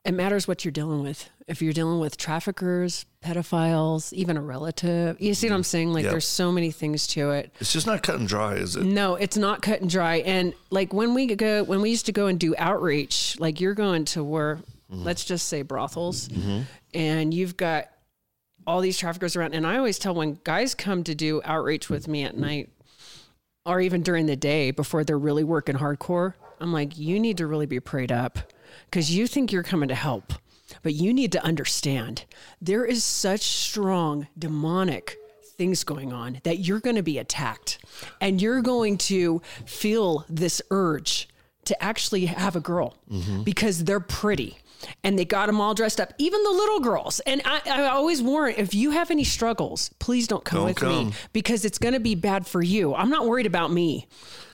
it 0.04 0.12
matters 0.12 0.48
what 0.48 0.64
you're 0.64 0.72
dealing 0.72 1.02
with. 1.02 1.30
If 1.46 1.62
you're 1.62 1.72
dealing 1.72 2.00
with 2.00 2.16
traffickers, 2.16 3.06
pedophiles, 3.24 4.12
even 4.12 4.36
a 4.36 4.42
relative, 4.42 5.20
you 5.20 5.34
see 5.34 5.48
what 5.48 5.54
I'm 5.54 5.62
saying? 5.62 5.92
Like, 5.92 6.04
Yep. 6.04 6.10
there's 6.12 6.26
so 6.26 6.50
many 6.50 6.72
things 6.72 7.06
to 7.08 7.30
it. 7.30 7.52
It's 7.60 7.72
just 7.72 7.86
not 7.86 8.02
cut 8.02 8.16
and 8.16 8.26
dry, 8.26 8.54
is 8.54 8.74
it? 8.74 8.84
No, 8.84 9.14
it's 9.14 9.36
not 9.36 9.62
cut 9.62 9.80
and 9.80 9.88
dry. 9.88 10.16
And 10.16 10.54
like 10.70 10.92
when 10.92 11.14
we 11.14 11.26
go, 11.26 11.62
when 11.62 11.80
we 11.80 11.90
used 11.90 12.06
to 12.06 12.12
go 12.12 12.26
and 12.26 12.38
do 12.38 12.54
outreach, 12.58 13.36
like 13.38 13.60
you're 13.60 13.74
going 13.74 14.04
to 14.06 14.24
where, 14.24 14.56
mm-hmm. 14.56 15.04
let's 15.04 15.24
just 15.24 15.48
say 15.48 15.62
brothels, 15.62 16.28
mm-hmm. 16.28 16.62
and 16.94 17.32
you've 17.32 17.56
got 17.56 17.88
all 18.66 18.80
these 18.80 18.98
traffickers 18.98 19.36
around. 19.36 19.54
And 19.54 19.66
I 19.66 19.76
always 19.76 19.98
tell 20.00 20.14
when 20.14 20.40
guys 20.42 20.74
come 20.74 21.04
to 21.04 21.14
do 21.14 21.42
outreach 21.44 21.88
with 21.88 22.08
me 22.08 22.24
at 22.24 22.36
night, 22.36 22.70
or 23.64 23.80
even 23.80 24.02
during 24.02 24.26
the 24.26 24.36
day 24.36 24.72
before 24.72 25.04
they're 25.04 25.18
really 25.18 25.44
working 25.44 25.76
hardcore, 25.76 26.34
I'm 26.60 26.72
like, 26.72 26.98
you 26.98 27.20
need 27.20 27.38
to 27.38 27.46
really 27.46 27.66
be 27.66 27.78
prayed 27.78 28.10
up 28.10 28.38
because 28.86 29.14
you 29.14 29.26
think 29.26 29.52
you're 29.52 29.62
coming 29.62 29.88
to 29.88 29.94
help, 29.94 30.32
but 30.82 30.94
you 30.94 31.12
need 31.12 31.32
to 31.32 31.44
understand 31.44 32.24
there 32.60 32.84
is 32.84 33.04
such 33.04 33.42
strong 33.42 34.26
demonic 34.38 35.16
things 35.56 35.84
going 35.84 36.12
on 36.12 36.40
that 36.44 36.58
you're 36.58 36.80
going 36.80 36.96
to 36.96 37.02
be 37.02 37.18
attacked 37.18 37.78
and 38.20 38.40
you're 38.40 38.62
going 38.62 38.96
to 38.96 39.40
feel 39.66 40.24
this 40.28 40.62
urge 40.70 41.28
to 41.64 41.82
actually 41.82 42.26
have 42.26 42.56
a 42.56 42.60
girl 42.60 42.96
mm-hmm. 43.10 43.42
because 43.42 43.84
they're 43.84 44.00
pretty 44.00 44.58
and 45.04 45.18
they 45.18 45.24
got 45.24 45.46
them 45.46 45.60
all 45.60 45.74
dressed 45.74 46.00
up, 46.00 46.12
even 46.18 46.42
the 46.42 46.50
little 46.50 46.80
girls. 46.80 47.20
And 47.20 47.42
I, 47.44 47.60
I 47.66 47.82
always 47.88 48.22
warn 48.22 48.54
if 48.56 48.74
you 48.74 48.90
have 48.92 49.10
any 49.10 49.24
struggles, 49.24 49.90
please 49.98 50.26
don't 50.26 50.44
come 50.44 50.58
Don't 50.60 50.66
with 50.68 50.76
come. 50.76 51.06
me 51.08 51.12
because 51.32 51.64
it's 51.64 51.78
going 51.78 51.94
to 51.94 52.00
be 52.00 52.14
bad 52.14 52.46
for 52.46 52.62
you. 52.62 52.94
I'm 52.94 53.10
not 53.10 53.26
worried 53.26 53.46
about 53.46 53.72
me. 53.72 54.06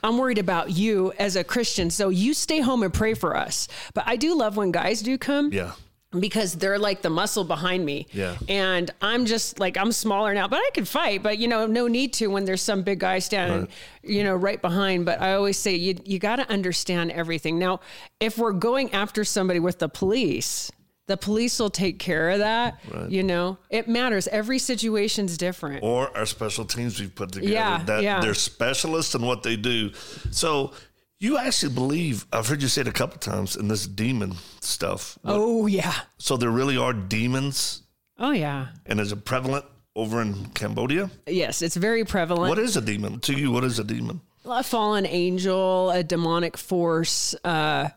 I'm 0.03 0.17
worried 0.17 0.37
about 0.37 0.71
you 0.71 1.11
as 1.19 1.35
a 1.35 1.43
Christian. 1.43 1.89
So 1.89 2.09
you 2.09 2.33
stay 2.33 2.61
home 2.61 2.83
and 2.83 2.93
pray 2.93 3.13
for 3.13 3.35
us. 3.35 3.67
But 3.93 4.05
I 4.07 4.15
do 4.15 4.35
love 4.37 4.55
when 4.57 4.71
guys 4.71 5.01
do 5.01 5.17
come. 5.17 5.51
Yeah. 5.51 5.73
Because 6.17 6.55
they're 6.55 6.79
like 6.79 7.01
the 7.03 7.09
muscle 7.09 7.43
behind 7.43 7.85
me. 7.85 8.07
Yeah. 8.11 8.35
And 8.47 8.89
I'm 9.01 9.25
just 9.25 9.59
like 9.59 9.77
I'm 9.77 9.91
smaller 9.91 10.33
now, 10.33 10.47
but 10.47 10.57
I 10.57 10.69
can 10.73 10.85
fight, 10.85 11.21
but 11.21 11.37
you 11.37 11.47
know, 11.47 11.67
no 11.67 11.87
need 11.87 12.13
to 12.13 12.27
when 12.27 12.45
there's 12.45 12.61
some 12.63 12.81
big 12.81 12.99
guy 12.99 13.19
standing, 13.19 13.61
Right. 13.61 13.69
you 14.03 14.23
know, 14.23 14.35
right 14.35 14.59
behind. 14.61 15.05
But 15.05 15.21
I 15.21 15.33
always 15.35 15.57
say 15.57 15.75
you 15.75 15.95
you 16.05 16.17
got 16.17 16.37
to 16.37 16.49
understand 16.49 17.11
everything. 17.11 17.59
Now, 17.59 17.81
if 18.19 18.37
we're 18.39 18.53
going 18.53 18.91
after 18.93 19.23
somebody 19.23 19.59
with 19.59 19.77
the 19.79 19.89
police, 19.89 20.71
the 21.05 21.17
police 21.17 21.59
will 21.59 21.69
take 21.71 21.99
care 21.99 22.29
of 22.31 22.39
that. 22.39 22.79
You 23.07 23.21
know, 23.23 23.57
it 23.69 23.87
matters. 23.87 24.27
Every 24.27 24.57
situation's 24.59 25.37
different. 25.37 25.83
or 25.83 26.15
our 26.17 26.25
special 26.25 26.65
teams 26.65 26.99
we've 26.99 27.13
put 27.13 27.31
together 27.33 27.51
Yeah, 27.53 27.83
that 27.85 28.03
yeah. 28.03 28.19
they're 28.19 28.33
specialists 28.35 29.13
in 29.15 29.21
what 29.23 29.43
they 29.43 29.55
do. 29.55 29.91
So 30.31 30.71
you 31.19 31.37
actually 31.37 31.73
believe 31.73 32.25
I've 32.31 32.47
heard 32.47 32.61
you 32.61 32.67
say 32.67 32.81
it 32.81 32.87
a 32.87 32.91
couple 32.93 33.17
times 33.19 33.55
in 33.55 33.67
this 33.67 33.85
demon 33.87 34.35
stuff. 34.61 35.17
oh 35.25 35.67
yeah. 35.67 35.93
So 36.17 36.37
there 36.37 36.49
really 36.51 36.77
are 36.77 36.93
demons 36.93 37.83
Oh 38.17 38.31
yeah. 38.31 38.67
and 38.85 38.99
is 38.99 39.11
it 39.11 39.25
prevalent 39.25 39.65
over 39.95 40.21
in 40.21 40.45
Cambodia? 40.51 41.09
Yes, 41.27 41.61
it's 41.61 41.75
very 41.75 42.05
prevalent. 42.05 42.49
What 42.49 42.59
is 42.59 42.77
a 42.77 42.81
demon? 42.81 43.19
To 43.21 43.33
you, 43.33 43.51
what 43.51 43.63
is 43.63 43.79
a 43.79 43.83
demon? 43.83 44.21
a 44.45 44.63
fallen 44.63 45.05
angel, 45.05 45.91
a 45.91 46.01
demonic 46.03 46.57
force. 46.57 47.35
Uh, 47.43 47.89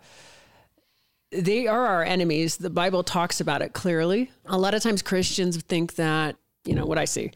they 1.30 1.66
are 1.66 1.86
our 1.86 2.02
enemies. 2.02 2.56
The 2.58 2.68
Bible 2.70 3.02
talks 3.02 3.40
about 3.40 3.62
it 3.62 3.72
clearly. 3.72 4.30
A 4.46 4.58
lot 4.58 4.74
of 4.74 4.82
times 4.82 5.00
Christians 5.00 5.56
think 5.62 5.94
that, 5.94 6.36
you 6.64 6.74
know, 6.74 6.84
what 6.84 6.98
I 6.98 7.06
see. 7.06 7.30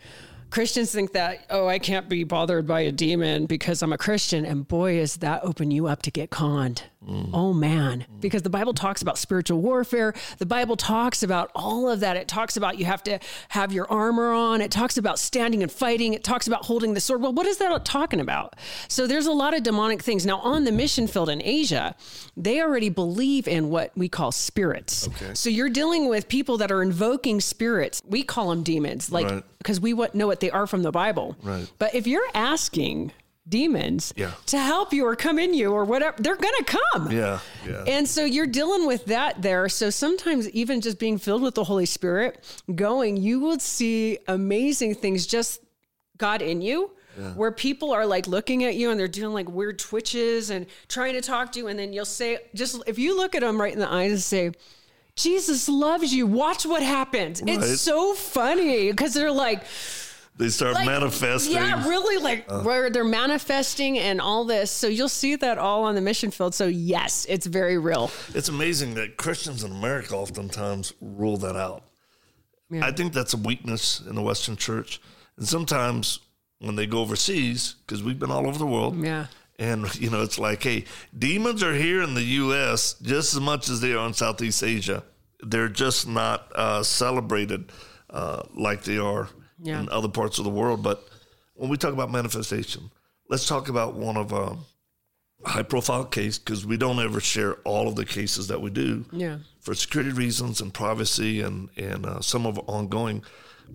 Christians 0.50 0.92
think 0.92 1.12
that, 1.12 1.44
oh, 1.50 1.66
I 1.66 1.78
can't 1.78 2.08
be 2.08 2.24
bothered 2.24 2.66
by 2.66 2.80
a 2.80 2.92
demon 2.92 3.46
because 3.46 3.82
I'm 3.82 3.92
a 3.92 3.98
Christian. 3.98 4.44
And 4.46 4.66
boy, 4.66 4.98
is 4.98 5.18
that 5.18 5.42
open 5.44 5.70
you 5.70 5.86
up 5.86 6.02
to 6.02 6.10
get 6.10 6.30
conned. 6.30 6.84
Oh, 7.32 7.52
man. 7.52 8.04
Because 8.20 8.42
the 8.42 8.50
Bible 8.50 8.74
talks 8.74 9.00
about 9.02 9.16
spiritual 9.18 9.60
warfare. 9.60 10.12
The 10.38 10.46
Bible 10.46 10.76
talks 10.76 11.22
about 11.22 11.50
all 11.54 11.88
of 11.88 12.00
that. 12.00 12.16
It 12.16 12.26
talks 12.28 12.56
about 12.56 12.78
you 12.78 12.84
have 12.84 13.02
to 13.04 13.18
have 13.50 13.72
your 13.72 13.90
armor 13.90 14.32
on. 14.32 14.60
It 14.60 14.70
talks 14.70 14.96
about 14.98 15.18
standing 15.18 15.62
and 15.62 15.70
fighting. 15.70 16.14
It 16.14 16.24
talks 16.24 16.46
about 16.46 16.64
holding 16.64 16.94
the 16.94 17.00
sword. 17.00 17.22
Well, 17.22 17.32
what 17.32 17.46
is 17.46 17.58
that 17.58 17.84
talking 17.84 18.20
about? 18.20 18.54
So 18.88 19.06
there's 19.06 19.26
a 19.26 19.32
lot 19.32 19.54
of 19.54 19.62
demonic 19.62 20.02
things. 20.02 20.26
Now, 20.26 20.38
on 20.38 20.64
the 20.64 20.72
mission 20.72 21.06
field 21.06 21.28
in 21.28 21.40
Asia, 21.44 21.94
they 22.36 22.60
already 22.60 22.88
believe 22.88 23.46
in 23.46 23.70
what 23.70 23.92
we 23.96 24.08
call 24.08 24.32
spirits. 24.32 25.06
Okay. 25.08 25.34
So 25.34 25.48
you're 25.48 25.68
dealing 25.70 26.08
with 26.08 26.28
people 26.28 26.58
that 26.58 26.72
are 26.72 26.82
invoking 26.82 27.40
spirits. 27.40 28.02
We 28.06 28.22
call 28.24 28.50
them 28.50 28.62
demons, 28.62 29.10
like 29.12 29.26
Right. 29.30 29.44
because 29.58 29.80
we 29.80 29.92
what- 29.92 30.14
know 30.14 30.26
what 30.26 30.40
they 30.40 30.50
are 30.50 30.66
from 30.66 30.82
the 30.82 30.90
Bible. 30.92 31.36
Right. 31.42 31.70
But 31.78 31.94
if 31.94 32.06
you're 32.06 32.26
asking 32.34 33.12
demons 33.48 34.12
Yeah. 34.16 34.32
to 34.46 34.58
help 34.58 34.92
you 34.92 35.06
or 35.06 35.14
come 35.16 35.38
in 35.38 35.54
you 35.54 35.72
or 35.72 35.84
whatever, 35.84 36.16
they're 36.20 36.36
gonna 36.36 36.64
come. 36.64 37.10
Yeah, 37.12 37.38
yeah. 37.66 37.84
And 37.86 38.08
so 38.08 38.24
you're 38.24 38.46
dealing 38.46 38.86
with 38.86 39.04
that 39.06 39.42
there. 39.42 39.68
So 39.68 39.90
sometimes 39.90 40.48
even 40.50 40.80
just 40.80 40.98
being 40.98 41.18
filled 41.18 41.42
with 41.42 41.54
the 41.54 41.64
Holy 41.64 41.86
Spirit, 41.86 42.42
going, 42.74 43.16
you 43.16 43.38
will 43.40 43.58
see 43.60 44.18
amazing 44.26 44.94
things 44.96 45.26
just 45.26 45.60
God 46.18 46.42
in 46.42 46.60
you. 46.62 46.90
Where 47.34 47.50
people 47.50 47.92
are 47.92 48.04
like 48.04 48.26
looking 48.26 48.64
at 48.64 48.74
you 48.74 48.90
and 48.90 49.00
they're 49.00 49.08
doing 49.08 49.32
like 49.32 49.48
weird 49.48 49.78
twitches 49.78 50.50
and 50.50 50.66
trying 50.86 51.14
to 51.14 51.22
talk 51.22 51.50
to 51.52 51.58
you, 51.58 51.68
and 51.68 51.78
then 51.78 51.94
you'll 51.94 52.04
say, 52.04 52.40
just 52.54 52.82
if 52.86 52.98
you 52.98 53.16
look 53.16 53.34
at 53.34 53.40
them 53.40 53.58
right 53.58 53.72
in 53.72 53.78
the 53.78 53.90
eyes 53.90 54.10
and 54.12 54.20
say, 54.20 54.52
Jesus 55.14 55.66
loves 55.66 56.12
you. 56.12 56.26
Watch 56.26 56.66
what 56.66 56.82
happens. 56.82 57.40
Right. 57.40 57.56
It's 57.56 57.80
so 57.80 58.12
funny 58.12 58.90
because 58.90 59.14
they're 59.14 59.32
like, 59.32 59.62
They 60.38 60.50
start 60.50 60.74
like, 60.74 60.86
manifesting. 60.86 61.54
Yeah, 61.54 61.88
really 61.88 62.22
like 62.22 62.50
where 62.64 62.90
they're 62.90 63.04
manifesting 63.04 63.98
and 63.98 64.20
all 64.20 64.44
this. 64.44 64.70
So 64.70 64.86
you'll 64.86 65.08
see 65.08 65.34
that 65.36 65.56
all 65.56 65.84
on 65.84 65.94
the 65.94 66.02
mission 66.02 66.30
field. 66.30 66.54
So 66.54 66.66
yes, 66.66 67.24
it's 67.28 67.46
very 67.46 67.78
real. 67.78 68.10
It's 68.34 68.48
amazing 68.50 68.94
that 68.94 69.16
Christians 69.16 69.64
in 69.64 69.72
America 69.72 70.14
oftentimes 70.14 70.92
rule 71.00 71.38
that 71.38 71.56
out. 71.56 71.84
I 72.82 72.90
think 72.90 73.12
that's 73.12 73.32
a 73.32 73.38
weakness 73.38 74.00
in 74.00 74.14
the 74.16 74.22
Western 74.22 74.56
church. 74.56 75.00
And 75.38 75.46
sometimes 75.48 76.18
when 76.58 76.74
they 76.76 76.86
go 76.86 76.98
overseas, 77.00 77.76
because 77.86 78.02
we've 78.02 78.18
been 78.18 78.30
all 78.30 78.46
over 78.46 78.58
the 78.58 78.66
world, 78.66 78.96
Yeah. 79.02 79.26
and 79.58 79.94
you 80.00 80.10
know, 80.10 80.22
it's 80.22 80.38
like, 80.38 80.62
hey, 80.64 80.84
demons 81.16 81.62
are 81.62 81.74
here 81.74 82.02
in 82.02 82.14
the 82.14 82.22
U.S. 82.22 82.94
just 83.00 83.34
as 83.34 83.40
much 83.40 83.68
as 83.68 83.80
they 83.80 83.92
are 83.94 84.06
in 84.06 84.14
Southeast 84.14 84.62
Asia. 84.64 85.04
They're 85.40 85.68
just 85.68 86.08
not 86.08 86.50
uh, 86.54 86.82
celebrated 86.82 87.70
uh, 88.10 88.42
like 88.54 88.82
they 88.82 88.98
are 88.98 89.28
Yeah. 89.62 89.80
in 89.80 89.88
other 89.88 90.08
parts 90.08 90.38
of 90.38 90.44
the 90.44 90.50
world. 90.50 90.82
But 90.82 91.08
when 91.54 91.70
we 91.70 91.76
talk 91.76 91.92
about 91.92 92.10
manifestation, 92.10 92.90
let's 93.28 93.46
talk 93.46 93.68
about 93.68 93.94
one 93.94 94.16
of 94.16 94.32
um, 94.32 94.64
high 95.44 95.62
profile 95.62 96.04
case 96.04 96.38
because 96.38 96.66
we 96.66 96.76
don't 96.76 96.98
ever 97.00 97.20
share 97.20 97.54
all 97.64 97.88
of 97.88 97.96
the 97.96 98.04
cases 98.04 98.48
that 98.48 98.60
we 98.60 98.70
do 98.70 99.04
Yeah. 99.12 99.38
for 99.60 99.74
security 99.74 100.12
reasons 100.12 100.60
and 100.60 100.72
privacy 100.72 101.40
and 101.40 101.68
and 101.76 102.04
uh, 102.06 102.20
some 102.20 102.46
of 102.46 102.58
ongoing 102.68 103.22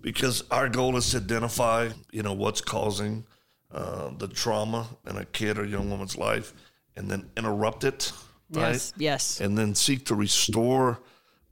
because 0.00 0.42
our 0.50 0.68
goal 0.68 0.96
is 0.96 1.10
to 1.10 1.18
identify 1.18 1.90
you 2.12 2.22
know 2.22 2.32
what's 2.32 2.60
causing 2.60 3.24
uh, 3.70 4.10
the 4.18 4.28
trauma 4.28 4.86
in 5.08 5.16
a 5.16 5.24
kid 5.24 5.58
or 5.58 5.64
young 5.64 5.88
woman's 5.90 6.16
life 6.16 6.52
and 6.96 7.10
then 7.10 7.30
interrupt 7.36 7.84
it 7.84 8.12
right 8.50 8.72
Yes. 8.72 8.92
Yes. 8.96 9.40
and 9.40 9.56
then 9.56 9.74
seek 9.74 10.04
to 10.06 10.14
restore 10.14 10.98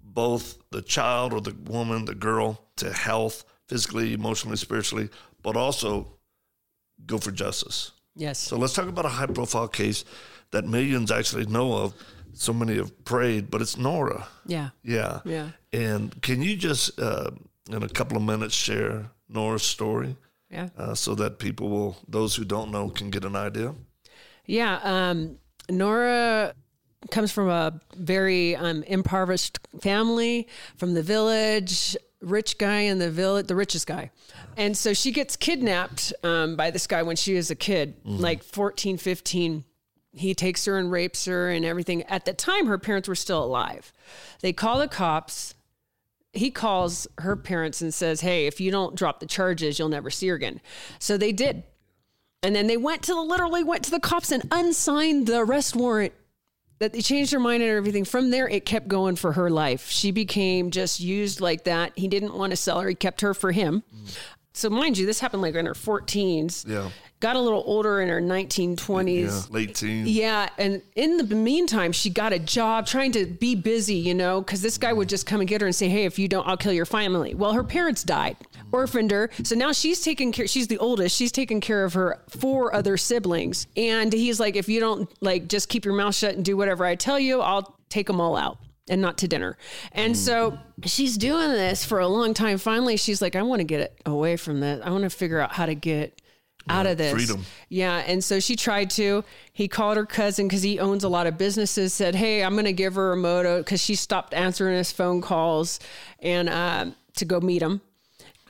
both 0.02 0.56
the 0.70 0.82
child 0.82 1.32
or 1.32 1.40
the 1.40 1.54
woman 1.70 2.04
the 2.04 2.14
girl 2.14 2.60
to 2.76 2.92
health 2.92 3.44
physically 3.70 4.12
emotionally 4.20 4.56
spiritually 4.66 5.08
but 5.44 5.54
also 5.56 5.90
go 7.06 7.16
for 7.18 7.32
justice 7.44 7.78
Yes. 8.16 8.38
so 8.48 8.56
let's 8.62 8.74
talk 8.74 8.88
about 8.88 9.06
a 9.06 9.14
high 9.18 9.32
profile 9.38 9.68
case 9.68 10.04
that 10.50 10.64
millions 10.66 11.10
actually 11.12 11.46
know 11.46 11.68
of. 11.82 11.94
So 12.32 12.52
many 12.52 12.74
have 12.76 12.92
prayed, 13.04 13.50
but 13.50 13.60
it's 13.62 13.76
Nora. 13.76 14.26
yeah. 14.46 14.70
Yeah. 14.82 15.20
Yeah. 15.24 15.48
And 15.72 16.20
can 16.26 16.42
you 16.42 16.56
just, 16.56 16.98
uh, 17.00 17.30
in 17.74 17.82
a 17.82 17.88
couple 17.88 18.16
of 18.16 18.22
minutes, 18.24 18.54
share 18.54 19.10
Nora's 19.28 19.62
story 19.62 20.16
Yeah. 20.50 20.68
uh, 20.76 20.94
so 20.94 21.14
that 21.14 21.38
people 21.38 21.66
will, 21.68 21.96
those 22.08 22.34
who 22.38 22.44
don't 22.44 22.70
know, 22.70 22.90
can 22.90 23.10
get 23.10 23.24
an 23.24 23.36
idea? 23.48 23.74
Yeah. 24.46 24.74
Um, 24.92 25.38
Nora 25.68 26.54
comes 27.10 27.30
from 27.32 27.48
a 27.48 27.80
very 27.96 28.56
um, 28.56 28.82
impoverished 28.88 29.58
family 29.80 30.46
from 30.76 30.94
the 30.94 31.02
village, 31.02 31.96
rich 32.20 32.58
guy 32.58 32.80
in 32.80 32.98
the 32.98 33.10
village, 33.10 33.46
the 33.46 33.56
richest 33.56 33.86
guy. 33.86 34.10
And 34.56 34.76
so 34.76 34.92
she 34.92 35.10
gets 35.10 35.36
kidnapped 35.36 36.12
um, 36.22 36.56
by 36.56 36.70
this 36.70 36.86
guy 36.86 37.02
when 37.02 37.16
she 37.16 37.36
is 37.36 37.50
a 37.50 37.54
kid, 37.54 37.94
like 38.04 38.42
14, 38.42 38.98
15. 38.98 39.64
He 40.12 40.34
takes 40.34 40.64
her 40.64 40.76
and 40.76 40.90
rapes 40.90 41.24
her 41.26 41.50
and 41.50 41.64
everything. 41.64 42.02
At 42.04 42.24
the 42.24 42.32
time, 42.32 42.66
her 42.66 42.78
parents 42.78 43.08
were 43.08 43.14
still 43.14 43.42
alive. 43.42 43.92
They 44.40 44.52
call 44.52 44.78
the 44.78 44.88
cops. 44.88 45.54
He 46.32 46.50
calls 46.50 47.06
her 47.18 47.36
parents 47.36 47.80
and 47.80 47.92
says, 47.94 48.20
Hey, 48.20 48.46
if 48.46 48.60
you 48.60 48.70
don't 48.70 48.96
drop 48.96 49.20
the 49.20 49.26
charges, 49.26 49.78
you'll 49.78 49.88
never 49.88 50.10
see 50.10 50.28
her 50.28 50.34
again. 50.34 50.60
So 50.98 51.16
they 51.16 51.32
did. 51.32 51.64
And 52.42 52.56
then 52.56 52.66
they 52.66 52.76
went 52.76 53.02
to 53.02 53.14
the 53.14 53.20
literally 53.20 53.62
went 53.62 53.84
to 53.84 53.90
the 53.90 54.00
cops 54.00 54.32
and 54.32 54.46
unsigned 54.50 55.26
the 55.26 55.40
arrest 55.40 55.76
warrant. 55.76 56.12
That 56.80 56.94
they 56.94 57.02
changed 57.02 57.32
her 57.32 57.38
mind 57.38 57.62
and 57.62 57.70
everything. 57.70 58.06
From 58.06 58.30
there, 58.30 58.48
it 58.48 58.64
kept 58.64 58.88
going 58.88 59.16
for 59.16 59.32
her 59.32 59.50
life. 59.50 59.90
She 59.90 60.10
became 60.12 60.70
just 60.70 60.98
used 60.98 61.40
like 61.40 61.64
that. 61.64 61.92
He 61.94 62.08
didn't 62.08 62.34
want 62.34 62.52
to 62.52 62.56
sell 62.56 62.80
her. 62.80 62.88
He 62.88 62.94
kept 62.94 63.20
her 63.20 63.34
for 63.34 63.52
him. 63.52 63.82
So 64.52 64.68
mind 64.68 64.98
you, 64.98 65.06
this 65.06 65.20
happened 65.20 65.42
like 65.42 65.54
in 65.54 65.66
her 65.66 65.74
14s. 65.74 66.68
Yeah. 66.68 66.90
Got 67.20 67.36
a 67.36 67.40
little 67.40 67.62
older 67.66 68.00
in 68.00 68.08
her 68.08 68.20
1920s. 68.20 69.24
Yeah. 69.24 69.54
Late 69.54 69.74
teens. 69.74 70.08
Yeah, 70.08 70.48
and 70.56 70.80
in 70.96 71.18
the 71.18 71.34
meantime, 71.34 71.92
she 71.92 72.08
got 72.08 72.32
a 72.32 72.38
job 72.38 72.86
trying 72.86 73.12
to 73.12 73.26
be 73.26 73.54
busy, 73.54 73.96
you 73.96 74.14
know, 74.14 74.40
because 74.40 74.62
this 74.62 74.78
guy 74.78 74.92
would 74.92 75.08
just 75.08 75.26
come 75.26 75.40
and 75.40 75.48
get 75.48 75.60
her 75.60 75.66
and 75.66 75.76
say, 75.76 75.90
"Hey, 75.90 76.06
if 76.06 76.18
you 76.18 76.28
don't, 76.28 76.48
I'll 76.48 76.56
kill 76.56 76.72
your 76.72 76.86
family." 76.86 77.34
Well, 77.34 77.52
her 77.52 77.62
parents 77.62 78.04
died, 78.04 78.38
orphaned 78.72 79.10
her, 79.10 79.28
so 79.42 79.54
now 79.54 79.72
she's 79.72 80.00
taking 80.00 80.32
care. 80.32 80.46
She's 80.46 80.68
the 80.68 80.78
oldest. 80.78 81.14
She's 81.14 81.30
taking 81.30 81.60
care 81.60 81.84
of 81.84 81.92
her 81.92 82.22
four 82.30 82.74
other 82.74 82.96
siblings, 82.96 83.66
and 83.76 84.10
he's 84.14 84.40
like, 84.40 84.56
"If 84.56 84.70
you 84.70 84.80
don't 84.80 85.10
like, 85.20 85.46
just 85.46 85.68
keep 85.68 85.84
your 85.84 85.94
mouth 85.94 86.14
shut 86.14 86.36
and 86.36 86.44
do 86.44 86.56
whatever 86.56 86.86
I 86.86 86.94
tell 86.94 87.18
you, 87.18 87.42
I'll 87.42 87.76
take 87.90 88.06
them 88.06 88.18
all 88.18 88.34
out." 88.34 88.56
And 88.88 89.00
not 89.00 89.18
to 89.18 89.28
dinner. 89.28 89.56
And 89.92 90.16
so 90.16 90.58
she's 90.84 91.16
doing 91.16 91.50
this 91.50 91.84
for 91.84 92.00
a 92.00 92.08
long 92.08 92.34
time. 92.34 92.58
Finally, 92.58 92.96
she's 92.96 93.22
like, 93.22 93.36
I 93.36 93.42
want 93.42 93.60
to 93.60 93.64
get 93.64 93.80
it 93.80 94.00
away 94.04 94.36
from 94.36 94.58
this. 94.58 94.80
I 94.84 94.90
want 94.90 95.04
to 95.04 95.10
figure 95.10 95.38
out 95.38 95.52
how 95.52 95.66
to 95.66 95.76
get 95.76 96.20
out 96.68 96.86
of 96.86 96.98
this. 96.98 97.12
freedom. 97.12 97.44
Yeah. 97.68 97.98
And 97.98 98.22
so 98.22 98.40
she 98.40 98.56
tried 98.56 98.90
to. 98.90 99.24
He 99.52 99.68
called 99.68 99.96
her 99.96 100.06
cousin 100.06 100.48
because 100.48 100.62
he 100.62 100.78
owns 100.78 101.04
a 101.04 101.08
lot 101.08 101.26
of 101.26 101.38
businesses, 101.38 101.92
said, 101.92 102.14
Hey, 102.14 102.42
I'm 102.42 102.52
going 102.52 102.64
to 102.64 102.72
give 102.72 102.94
her 102.94 103.12
a 103.12 103.16
moto 103.16 103.58
because 103.58 103.82
she 103.82 103.94
stopped 103.94 104.34
answering 104.34 104.76
his 104.76 104.92
phone 104.92 105.20
calls 105.20 105.80
and 106.20 106.48
um, 106.48 106.94
to 107.16 107.24
go 107.24 107.40
meet 107.40 107.62
him. 107.62 107.80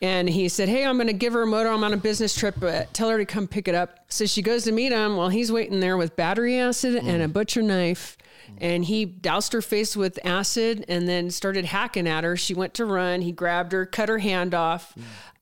And 0.02 0.28
he 0.28 0.48
said, 0.48 0.68
Hey, 0.68 0.84
I'm 0.84 0.96
going 0.96 1.08
to 1.08 1.12
give 1.12 1.34
her 1.34 1.42
a 1.42 1.46
motor. 1.46 1.68
I'm 1.68 1.84
on 1.84 1.92
a 1.92 1.98
business 1.98 2.34
trip, 2.34 2.54
but 2.58 2.92
tell 2.94 3.10
her 3.10 3.18
to 3.18 3.26
come 3.26 3.46
pick 3.46 3.68
it 3.68 3.74
up. 3.74 3.98
So 4.08 4.26
she 4.26 4.42
goes 4.42 4.64
to 4.64 4.72
meet 4.72 4.92
him 4.92 5.16
while 5.16 5.28
he's 5.28 5.52
waiting 5.52 5.80
there 5.80 5.96
with 5.96 6.16
battery 6.16 6.58
acid 6.58 6.96
and 6.96 7.22
a 7.22 7.28
butcher 7.28 7.62
knife. 7.62 8.16
And 8.58 8.84
he 8.84 9.04
doused 9.04 9.52
her 9.52 9.62
face 9.62 9.96
with 9.96 10.18
acid 10.24 10.84
and 10.88 11.08
then 11.08 11.30
started 11.30 11.64
hacking 11.64 12.06
at 12.08 12.24
her. 12.24 12.36
She 12.36 12.54
went 12.54 12.74
to 12.74 12.84
run. 12.84 13.20
He 13.22 13.32
grabbed 13.32 13.72
her, 13.72 13.86
cut 13.86 14.08
her 14.08 14.18
hand 14.18 14.54
off. 14.54 14.94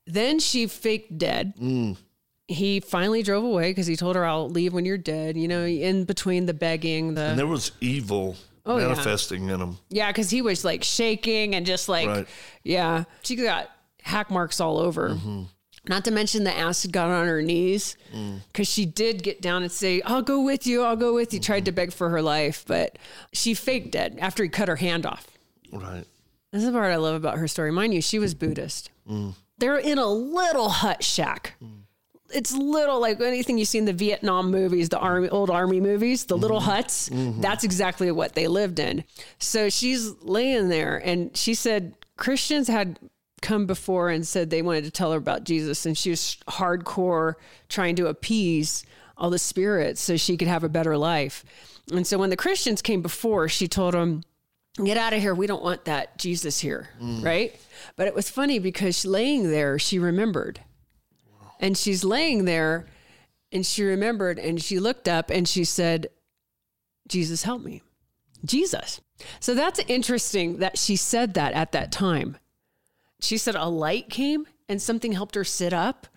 Then 0.05 0.39
she 0.39 0.67
faked 0.67 1.17
dead 1.17 1.53
he 2.51 2.79
finally 2.79 3.21
drove 3.21 3.43
away 3.43 3.69
because 3.69 3.85
he 3.85 3.95
told 3.95 4.15
her, 4.15 4.25
"I'll 4.25 4.49
leave 4.49 4.73
when 4.73 4.83
you're 4.83 4.97
dead." 4.97 5.37
You 5.37 5.47
know, 5.47 5.63
in 5.65 6.05
between 6.05 6.47
the 6.47 6.53
begging, 6.55 7.13
the 7.13 7.21
And 7.21 7.37
there 7.37 7.45
was 7.45 7.71
evil 7.79 8.35
Oh, 8.65 8.77
yeah. 8.77 8.87
manifesting 8.87 9.49
in 9.49 9.61
him. 9.61 9.77
Yeah, 9.89 10.07
because 10.11 10.31
he 10.31 10.41
was 10.41 10.65
like 10.65 10.83
shaking 10.83 11.53
and 11.53 11.63
just 11.63 11.87
like, 11.87 12.07
Right. 12.07 12.27
yeah, 12.63 13.03
she 13.21 13.35
got 13.35 13.69
hack 14.01 14.31
marks 14.31 14.59
all 14.59 14.79
over. 14.79 15.09
Mm-hmm. 15.09 15.43
Not 15.89 16.05
to 16.05 16.11
mention 16.11 16.45
the 16.45 16.55
acid 16.57 16.93
got 16.93 17.09
on 17.09 17.27
her 17.27 17.41
knees 17.41 17.97
Mm. 18.15 18.39
because 18.47 18.69
she 18.69 18.85
did 18.85 19.23
get 19.23 19.41
down 19.41 19.63
and 19.63 19.71
say, 19.71 20.01
I'll 20.03 20.21
go 20.21 20.41
with 20.41 20.65
you. 20.65 20.83
I'll 20.83 20.95
go 20.95 21.13
with 21.13 21.33
you. 21.33 21.39
Tried 21.41 21.59
Mm-hmm. 21.59 21.65
to 21.65 21.71
beg 21.73 21.91
for 21.93 22.09
her 22.09 22.21
life, 22.21 22.63
but 22.67 22.97
she 23.33 23.53
faked 23.53 23.91
dead 23.91 24.17
after 24.21 24.43
he 24.43 24.49
cut 24.49 24.67
her 24.69 24.77
hand 24.77 25.05
off. 25.05 25.27
Right. 25.71 26.05
This 26.51 26.61
is 26.63 26.67
the 26.67 26.71
part 26.71 26.91
I 26.91 26.95
love 26.95 27.15
about 27.15 27.37
her 27.39 27.47
story. 27.47 27.71
Mind 27.71 27.93
you, 27.93 28.01
she 28.01 28.19
was 28.19 28.33
Buddhist. 28.33 28.89
Mm. 29.09 29.33
They're 29.57 29.77
in 29.77 29.97
a 29.97 30.07
little 30.07 30.69
hut 30.69 31.03
shack. 31.03 31.55
It's 32.31 32.53
little 32.55 32.99
like 33.01 33.19
anything 33.21 33.57
you 33.57 33.65
see 33.65 33.79
in 33.79 33.85
the 33.85 33.93
Vietnam 33.93 34.51
movies, 34.51 34.89
the 34.89 34.99
army, 34.99 35.29
old 35.29 35.49
army 35.49 35.81
movies, 35.81 36.25
the 36.25 36.37
little 36.37 36.59
huts. 36.59 37.09
That's 37.11 37.63
exactly 37.63 38.11
what 38.11 38.35
they 38.35 38.47
lived 38.47 38.77
in. 38.79 39.03
So 39.39 39.69
she's 39.69 40.11
laying 40.21 40.69
there, 40.69 40.97
and 41.03 41.35
she 41.35 41.55
said 41.55 41.95
Christians 42.17 42.67
had 42.67 42.99
come 43.41 43.65
before 43.65 44.09
and 44.09 44.25
said 44.27 44.49
they 44.49 44.61
wanted 44.61 44.83
to 44.85 44.91
tell 44.91 45.11
her 45.11 45.17
about 45.17 45.43
Jesus, 45.43 45.85
and 45.85 45.97
she 45.97 46.09
was 46.09 46.37
hardcore 46.47 47.35
trying 47.67 47.95
to 47.97 48.07
appease 48.07 48.85
all 49.17 49.29
the 49.29 49.39
spirits 49.39 50.01
so 50.01 50.17
she 50.17 50.37
could 50.37 50.47
have 50.47 50.63
a 50.63 50.69
better 50.69 50.97
life. 50.97 51.43
And 51.91 52.05
so 52.07 52.17
when 52.17 52.29
the 52.29 52.37
Christians 52.37 52.81
came 52.81 53.01
before, 53.01 53.49
she 53.49 53.67
told 53.67 53.93
them, 53.93 54.23
get 54.83 54.97
out 54.97 55.13
of 55.13 55.19
here. 55.19 55.35
We 55.35 55.47
don't 55.47 55.63
want 55.63 55.85
that 55.85 56.17
Jesus 56.17 56.59
here. 56.59 56.89
Mm. 57.01 57.23
Right. 57.23 57.59
But 57.95 58.07
it 58.07 58.15
was 58.15 58.29
funny 58.29 58.59
because 58.59 59.05
laying 59.05 59.51
there, 59.51 59.77
she 59.79 59.99
remembered. 59.99 60.61
And 61.59 61.77
she's 61.77 62.03
laying 62.03 62.45
there 62.45 62.87
and 63.51 63.65
she 63.65 63.83
remembered 63.83 64.39
and 64.39 64.61
she 64.61 64.79
looked 64.79 65.07
up 65.07 65.29
and 65.29 65.47
she 65.47 65.65
said, 65.65 66.07
Jesus, 67.07 67.43
help 67.43 67.61
me. 67.61 67.81
Jesus. 68.45 69.01
So 69.41 69.53
that's 69.53 69.79
interesting 69.87 70.59
that 70.59 70.77
she 70.77 70.95
said 70.95 71.33
that 71.33 71.53
at 71.53 71.73
that 71.73 71.91
time. 71.91 72.37
She 73.19 73.37
said 73.37 73.55
a 73.55 73.65
light 73.65 74.09
came 74.09 74.47
and 74.67 74.81
something 74.81 75.11
helped 75.11 75.35
her 75.35 75.43
sit 75.43 75.73
up. 75.73 76.07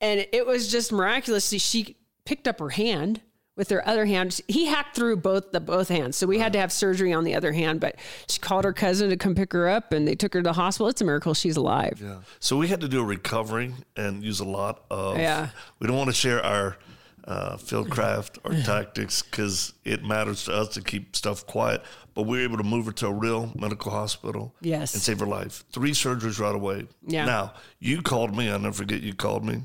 And 0.00 0.26
it 0.32 0.46
was 0.46 0.70
just 0.70 0.92
miraculously, 0.92 1.58
she 1.58 1.96
picked 2.24 2.48
up 2.48 2.58
her 2.58 2.70
hand 2.70 3.20
with 3.56 3.70
her 3.70 3.86
other 3.86 4.06
hand. 4.06 4.40
He 4.48 4.66
hacked 4.66 4.96
through 4.96 5.16
both 5.16 5.52
the 5.52 5.60
both 5.60 5.88
hands. 5.88 6.16
So 6.16 6.26
we 6.26 6.38
had 6.38 6.52
to 6.54 6.58
have 6.58 6.72
surgery 6.72 7.12
on 7.12 7.24
the 7.24 7.34
other 7.34 7.52
hand, 7.52 7.80
but 7.80 7.96
she 8.28 8.40
called 8.40 8.64
her 8.64 8.72
cousin 8.72 9.10
to 9.10 9.16
come 9.16 9.34
pick 9.34 9.52
her 9.52 9.68
up 9.68 9.92
and 9.92 10.08
they 10.08 10.14
took 10.14 10.34
her 10.34 10.40
to 10.40 10.44
the 10.44 10.52
hospital. 10.54 10.88
It's 10.88 11.00
a 11.00 11.04
miracle 11.04 11.34
she's 11.34 11.56
alive. 11.56 12.00
Yeah. 12.02 12.18
So 12.40 12.56
we 12.56 12.68
had 12.68 12.80
to 12.80 12.88
do 12.88 13.00
a 13.00 13.04
recovery 13.04 13.74
and 13.96 14.22
use 14.22 14.40
a 14.40 14.44
lot 14.44 14.84
of. 14.90 15.18
Yeah. 15.18 15.50
We 15.78 15.86
don't 15.86 15.96
want 15.96 16.08
to 16.08 16.14
share 16.16 16.44
our 16.44 16.78
uh, 17.24 17.56
field 17.56 17.90
craft 17.90 18.38
or 18.44 18.52
tactics 18.52 19.22
because 19.22 19.74
it 19.84 20.02
matters 20.04 20.44
to 20.46 20.52
us 20.52 20.68
to 20.70 20.82
keep 20.82 21.14
stuff 21.14 21.46
quiet. 21.46 21.82
But 22.14 22.22
we 22.22 22.38
were 22.38 22.44
able 22.44 22.58
to 22.58 22.64
move 22.64 22.86
her 22.86 22.92
to 22.92 23.06
a 23.06 23.12
real 23.12 23.52
medical 23.54 23.90
hospital. 23.90 24.54
Yes. 24.60 24.94
And 24.94 25.02
save 25.02 25.20
her 25.20 25.26
life. 25.26 25.64
Three 25.72 25.92
surgeries 25.92 26.38
right 26.38 26.54
away. 26.54 26.86
Yeah. 27.06 27.24
Now 27.24 27.54
you 27.78 28.02
called 28.02 28.36
me. 28.36 28.50
I'll 28.50 28.58
never 28.58 28.74
forget. 28.74 29.00
You 29.00 29.14
called 29.14 29.44
me. 29.44 29.62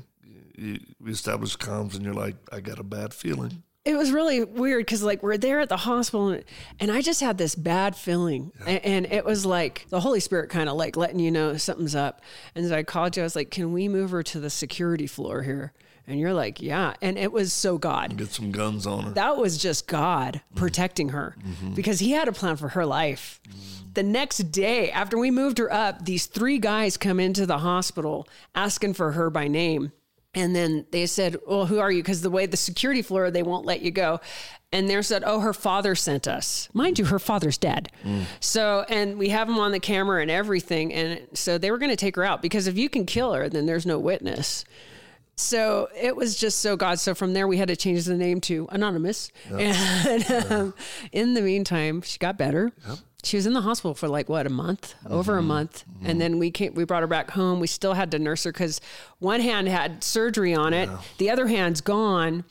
You, 0.56 0.80
we 1.00 1.12
established 1.12 1.60
comms, 1.60 1.94
and 1.94 2.04
you're 2.04 2.14
like, 2.14 2.36
"I 2.50 2.60
got 2.60 2.78
a 2.78 2.82
bad 2.82 3.14
feeling." 3.14 3.62
it 3.88 3.96
was 3.96 4.12
really 4.12 4.44
weird 4.44 4.84
because 4.84 5.02
like 5.02 5.22
we're 5.22 5.38
there 5.38 5.60
at 5.60 5.70
the 5.70 5.76
hospital 5.76 6.28
and, 6.28 6.44
and 6.78 6.92
i 6.92 7.00
just 7.00 7.20
had 7.20 7.38
this 7.38 7.54
bad 7.54 7.96
feeling 7.96 8.52
and, 8.66 8.84
and 8.84 9.06
it 9.06 9.24
was 9.24 9.46
like 9.46 9.86
the 9.88 10.00
holy 10.00 10.20
spirit 10.20 10.50
kind 10.50 10.68
of 10.68 10.76
like 10.76 10.96
letting 10.96 11.18
you 11.18 11.30
know 11.30 11.56
something's 11.56 11.94
up 11.94 12.20
and 12.54 12.68
so 12.68 12.76
i 12.76 12.82
called 12.82 13.16
you 13.16 13.22
i 13.22 13.24
was 13.24 13.34
like 13.34 13.50
can 13.50 13.72
we 13.72 13.88
move 13.88 14.10
her 14.10 14.22
to 14.22 14.40
the 14.40 14.50
security 14.50 15.06
floor 15.06 15.42
here 15.42 15.72
and 16.08 16.18
you're 16.18 16.34
like 16.34 16.60
yeah 16.60 16.94
and 17.02 17.18
it 17.18 17.32
was 17.32 17.52
so 17.52 17.78
god 17.78 18.16
Get 18.16 18.28
some 18.28 18.50
guns 18.50 18.86
on 18.86 19.04
her. 19.04 19.10
that 19.10 19.36
was 19.36 19.58
just 19.58 19.86
god 19.86 20.40
protecting 20.54 21.10
her 21.10 21.36
mm-hmm. 21.44 21.74
because 21.74 22.00
he 22.00 22.12
had 22.12 22.28
a 22.28 22.32
plan 22.32 22.56
for 22.56 22.68
her 22.68 22.84
life 22.84 23.40
mm. 23.48 23.94
the 23.94 24.02
next 24.02 24.38
day 24.50 24.90
after 24.90 25.18
we 25.18 25.30
moved 25.30 25.58
her 25.58 25.72
up 25.72 26.04
these 26.04 26.26
three 26.26 26.58
guys 26.58 26.96
come 26.96 27.20
into 27.20 27.46
the 27.46 27.58
hospital 27.58 28.26
asking 28.54 28.94
for 28.94 29.12
her 29.12 29.30
by 29.30 29.46
name 29.46 29.92
and 30.34 30.54
then 30.54 30.86
they 30.90 31.06
said, 31.06 31.36
Well, 31.46 31.66
who 31.66 31.78
are 31.78 31.90
you? 31.90 32.02
Because 32.02 32.22
the 32.22 32.30
way 32.30 32.46
the 32.46 32.56
security 32.56 33.02
floor, 33.02 33.30
they 33.30 33.42
won't 33.42 33.64
let 33.64 33.80
you 33.80 33.90
go. 33.90 34.20
And 34.72 34.88
they 34.88 35.00
said, 35.02 35.24
Oh, 35.26 35.40
her 35.40 35.54
father 35.54 35.94
sent 35.94 36.28
us. 36.28 36.68
Mind 36.74 36.98
you, 36.98 37.06
her 37.06 37.18
father's 37.18 37.58
dead. 37.58 37.90
Mm. 38.04 38.24
So, 38.40 38.84
and 38.88 39.18
we 39.18 39.30
have 39.30 39.48
him 39.48 39.58
on 39.58 39.72
the 39.72 39.80
camera 39.80 40.20
and 40.20 40.30
everything. 40.30 40.92
And 40.92 41.26
so 41.32 41.56
they 41.56 41.70
were 41.70 41.78
going 41.78 41.90
to 41.90 41.96
take 41.96 42.16
her 42.16 42.24
out 42.24 42.42
because 42.42 42.66
if 42.66 42.76
you 42.76 42.88
can 42.90 43.06
kill 43.06 43.32
her, 43.32 43.48
then 43.48 43.66
there's 43.66 43.86
no 43.86 43.98
witness. 43.98 44.64
So 45.40 45.88
it 45.96 46.16
was 46.16 46.36
just 46.36 46.58
so 46.58 46.76
God. 46.76 46.98
So 46.98 47.14
from 47.14 47.32
there, 47.32 47.46
we 47.46 47.56
had 47.58 47.68
to 47.68 47.76
change 47.76 48.04
the 48.04 48.16
name 48.16 48.40
to 48.42 48.66
Anonymous. 48.70 49.30
And 49.50 50.30
um, 50.52 50.74
in 51.12 51.34
the 51.34 51.40
meantime, 51.42 52.02
she 52.02 52.18
got 52.18 52.36
better. 52.36 52.72
She 53.24 53.36
was 53.36 53.46
in 53.46 53.52
the 53.52 53.60
hospital 53.62 53.94
for 53.94 54.06
like 54.08 54.28
what 54.28 54.46
a 54.46 54.50
month, 54.50 54.94
over 55.08 55.36
a 55.38 55.42
month, 55.42 55.84
and 56.04 56.20
then 56.20 56.38
we 56.38 56.50
came. 56.52 56.74
We 56.74 56.84
brought 56.84 57.02
her 57.02 57.08
back 57.08 57.30
home. 57.30 57.58
We 57.60 57.66
still 57.66 57.94
had 57.94 58.10
to 58.12 58.18
nurse 58.18 58.44
her 58.44 58.52
because 58.52 58.80
one 59.18 59.40
hand 59.40 59.68
had 59.68 60.04
surgery 60.04 60.54
on 60.54 60.72
it, 60.72 60.88
the 61.18 61.28
other 61.30 61.46
hand's 61.48 61.80
gone. 61.80 62.44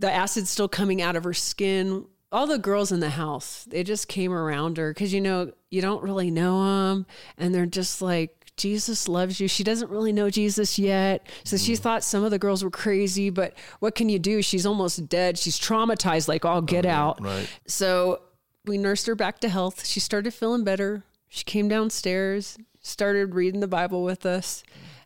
The 0.00 0.12
acid's 0.12 0.50
still 0.50 0.68
coming 0.68 1.00
out 1.02 1.14
of 1.16 1.24
her 1.24 1.34
skin. 1.34 2.06
All 2.30 2.46
the 2.46 2.58
girls 2.58 2.90
in 2.92 3.00
the 3.00 3.10
house, 3.10 3.64
they 3.68 3.82
just 3.84 4.06
came 4.08 4.32
around 4.32 4.76
her 4.76 4.92
because 4.92 5.12
you 5.12 5.20
know 5.20 5.52
you 5.70 5.80
don't 5.80 6.02
really 6.02 6.30
know 6.30 6.88
them, 6.90 7.06
and 7.36 7.54
they're 7.54 7.66
just 7.66 8.00
like. 8.02 8.37
Jesus 8.58 9.08
loves 9.08 9.40
you. 9.40 9.48
She 9.48 9.64
doesn't 9.64 9.90
really 9.90 10.12
know 10.12 10.28
Jesus 10.30 10.78
yet. 10.78 11.26
So 11.44 11.56
she 11.56 11.76
thought 11.76 12.04
some 12.04 12.24
of 12.24 12.30
the 12.30 12.38
girls 12.38 12.62
were 12.62 12.70
crazy, 12.70 13.30
but 13.30 13.54
what 13.80 13.94
can 13.94 14.08
you 14.08 14.18
do? 14.18 14.42
She's 14.42 14.66
almost 14.66 15.08
dead. 15.08 15.38
She's 15.38 15.58
traumatized, 15.58 16.28
like 16.28 16.44
all 16.44 16.60
get 16.60 16.84
out. 16.84 17.22
right. 17.22 17.48
So 17.66 18.20
we 18.64 18.78
nursed 18.78 19.06
her 19.06 19.14
back 19.14 19.40
to 19.40 19.48
health. 19.48 19.86
She 19.86 20.00
started 20.00 20.34
feeling 20.34 20.64
better. 20.64 21.04
She 21.28 21.44
came 21.44 21.68
downstairs, 21.68 22.58
started 22.80 23.34
reading 23.34 23.60
the 23.60 23.68
Bible 23.68 24.02
with 24.02 24.26
us. 24.26 24.62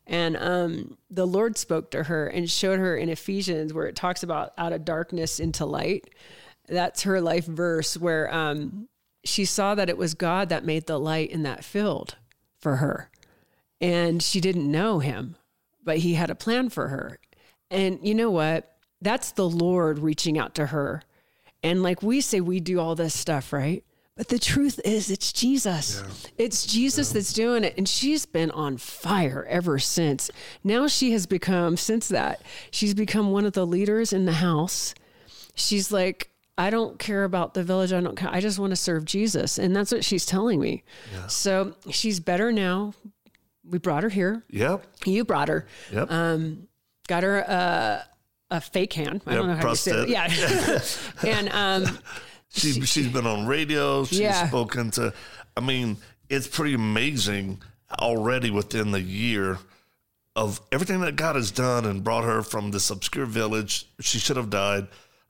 And 0.06 0.36
um, 0.36 0.98
the 1.10 1.26
Lord 1.26 1.56
spoke 1.56 1.90
to 1.92 2.04
her 2.04 2.26
and 2.26 2.50
showed 2.50 2.78
her 2.78 2.96
in 2.96 3.08
Ephesians 3.08 3.72
where 3.72 3.86
it 3.86 3.94
talks 3.94 4.22
about 4.22 4.52
out 4.58 4.72
of 4.72 4.84
darkness 4.84 5.38
into 5.38 5.64
light. 5.64 6.12
That's 6.68 7.02
her 7.02 7.20
life 7.20 7.46
verse 7.46 7.96
where 7.96 8.32
um, 8.34 8.88
she 9.24 9.44
saw 9.44 9.74
that 9.74 9.88
it 9.88 9.96
was 9.96 10.14
God 10.14 10.48
that 10.48 10.64
made 10.64 10.86
the 10.86 10.98
light 10.98 11.30
in 11.30 11.44
that 11.44 11.64
field 11.64 12.16
for 12.58 12.76
her. 12.76 13.10
And 13.82 14.22
she 14.22 14.40
didn't 14.40 14.70
know 14.70 15.00
him, 15.00 15.36
but 15.84 15.98
he 15.98 16.14
had 16.14 16.30
a 16.30 16.34
plan 16.34 16.70
for 16.70 16.88
her. 16.88 17.18
And 17.70 17.98
you 18.02 18.14
know 18.14 18.30
what? 18.30 18.76
That's 19.00 19.32
the 19.32 19.48
Lord 19.48 19.98
reaching 19.98 20.38
out 20.38 20.54
to 20.54 20.66
her. 20.66 21.02
And 21.64 21.82
like 21.82 22.02
we 22.02 22.20
say, 22.20 22.40
we 22.40 22.60
do 22.60 22.78
all 22.80 22.94
this 22.94 23.12
stuff, 23.12 23.52
right? 23.52 23.84
But 24.16 24.28
the 24.28 24.38
truth 24.38 24.78
is, 24.84 25.10
it's 25.10 25.32
Jesus. 25.32 26.02
It's 26.38 26.66
Jesus 26.66 27.10
that's 27.10 27.32
doing 27.32 27.64
it. 27.64 27.74
And 27.76 27.88
she's 27.88 28.26
been 28.26 28.50
on 28.52 28.76
fire 28.76 29.46
ever 29.48 29.78
since. 29.78 30.30
Now 30.62 30.86
she 30.86 31.12
has 31.12 31.26
become, 31.26 31.76
since 31.76 32.08
that, 32.08 32.42
she's 32.70 32.94
become 32.94 33.32
one 33.32 33.46
of 33.46 33.54
the 33.54 33.66
leaders 33.66 34.12
in 34.12 34.26
the 34.26 34.34
house. 34.34 34.94
She's 35.54 35.90
like, 35.90 36.30
I 36.58 36.70
don't 36.70 36.98
care 36.98 37.24
about 37.24 37.54
the 37.54 37.64
village. 37.64 37.92
I 37.92 38.00
don't 38.00 38.16
care. 38.16 38.28
I 38.30 38.40
just 38.40 38.58
want 38.58 38.70
to 38.70 38.76
serve 38.76 39.06
Jesus. 39.06 39.58
And 39.58 39.74
that's 39.74 39.90
what 39.90 40.04
she's 40.04 40.26
telling 40.26 40.60
me. 40.60 40.84
So 41.28 41.74
she's 41.90 42.20
better 42.20 42.52
now. 42.52 42.94
We 43.64 43.78
brought 43.78 44.02
her 44.02 44.08
here. 44.08 44.44
Yep. 44.50 44.84
You 45.04 45.24
brought 45.24 45.48
her. 45.48 45.66
Yep. 45.92 46.10
Um, 46.10 46.68
got 47.08 47.22
her 47.22 47.38
a, 47.38 48.04
a 48.50 48.60
fake 48.60 48.92
hand. 48.92 49.22
I 49.26 49.30
Yeah, 49.32 49.36
don't 49.38 49.48
know 49.48 49.54
how 49.56 49.68
to 49.70 49.76
say 49.76 49.92
it. 49.92 50.08
Yeah. 50.08 50.80
and 51.26 51.48
um, 51.88 51.98
She, 52.54 52.72
she's 52.82 53.08
been 53.08 53.26
on 53.26 53.46
radio. 53.46 54.04
She's 54.04 54.20
Yeah. 54.20 54.46
spoken 54.46 54.90
to. 54.92 55.14
I 55.56 55.60
mean, 55.60 55.96
it's 56.28 56.46
pretty 56.46 56.74
amazing 56.74 57.62
already 57.98 58.50
within 58.50 58.90
the 58.90 59.00
year 59.00 59.58
of 60.36 60.60
everything 60.70 61.00
that 61.00 61.16
God 61.16 61.36
has 61.36 61.50
done 61.50 61.86
and 61.86 62.04
brought 62.04 62.24
her 62.24 62.42
from 62.42 62.70
this 62.70 62.90
obscure 62.90 63.24
village. 63.26 63.88
She 64.00 64.18
should 64.18 64.36
have 64.36 64.50
died 64.50 64.86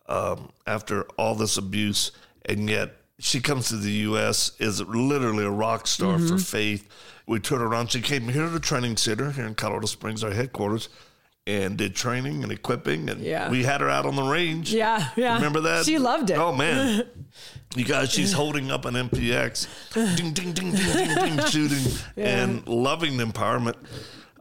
um, 0.06 0.50
after 0.66 1.02
all 1.16 1.34
this 1.36 1.56
abuse, 1.58 2.10
and 2.44 2.68
yet 2.68 2.96
she 3.22 3.40
comes 3.40 3.68
to 3.68 3.76
the 3.76 3.90
U.S. 4.10 4.52
is 4.58 4.80
literally 4.80 5.44
a 5.44 5.50
rock 5.50 5.86
star 5.86 6.18
Mm-hmm. 6.18 6.28
for 6.28 6.38
faith. 6.38 6.88
We 7.26 7.38
turned 7.38 7.62
around. 7.62 7.90
She 7.92 8.00
came 8.00 8.28
here 8.28 8.42
to 8.42 8.50
the 8.50 8.60
training 8.60 8.96
center 8.96 9.30
here 9.30 9.46
in 9.46 9.54
Colorado 9.54 9.86
Springs, 9.86 10.24
our 10.24 10.32
headquarters, 10.32 10.88
and 11.46 11.76
did 11.78 11.94
training 11.94 12.42
and 12.42 12.50
equipping. 12.50 13.08
And 13.08 13.20
Yeah. 13.20 13.48
we 13.48 13.62
had 13.62 13.80
her 13.80 13.88
out 13.88 14.06
on 14.06 14.16
the 14.16 14.24
range. 14.24 14.72
yeah, 14.74 15.08
yeah. 15.16 15.36
Remember 15.36 15.60
that? 15.60 15.84
She 15.86 15.98
loved 15.98 16.30
it. 16.30 16.36
Oh 16.38 16.52
man, 16.54 17.06
you 17.76 17.84
guys, 17.84 18.10
she's 18.10 18.32
holding 18.32 18.70
up 18.72 18.84
an 18.86 18.94
MPX, 18.94 19.68
ding 20.16 20.32
ding 20.32 20.52
ding 20.52 20.72
ding 20.72 20.92
ding 20.92 21.14
ding, 21.36 21.46
shooting 21.46 21.92
and 22.16 22.66
loving 22.66 23.16
the 23.18 23.24
empowerment. 23.24 23.76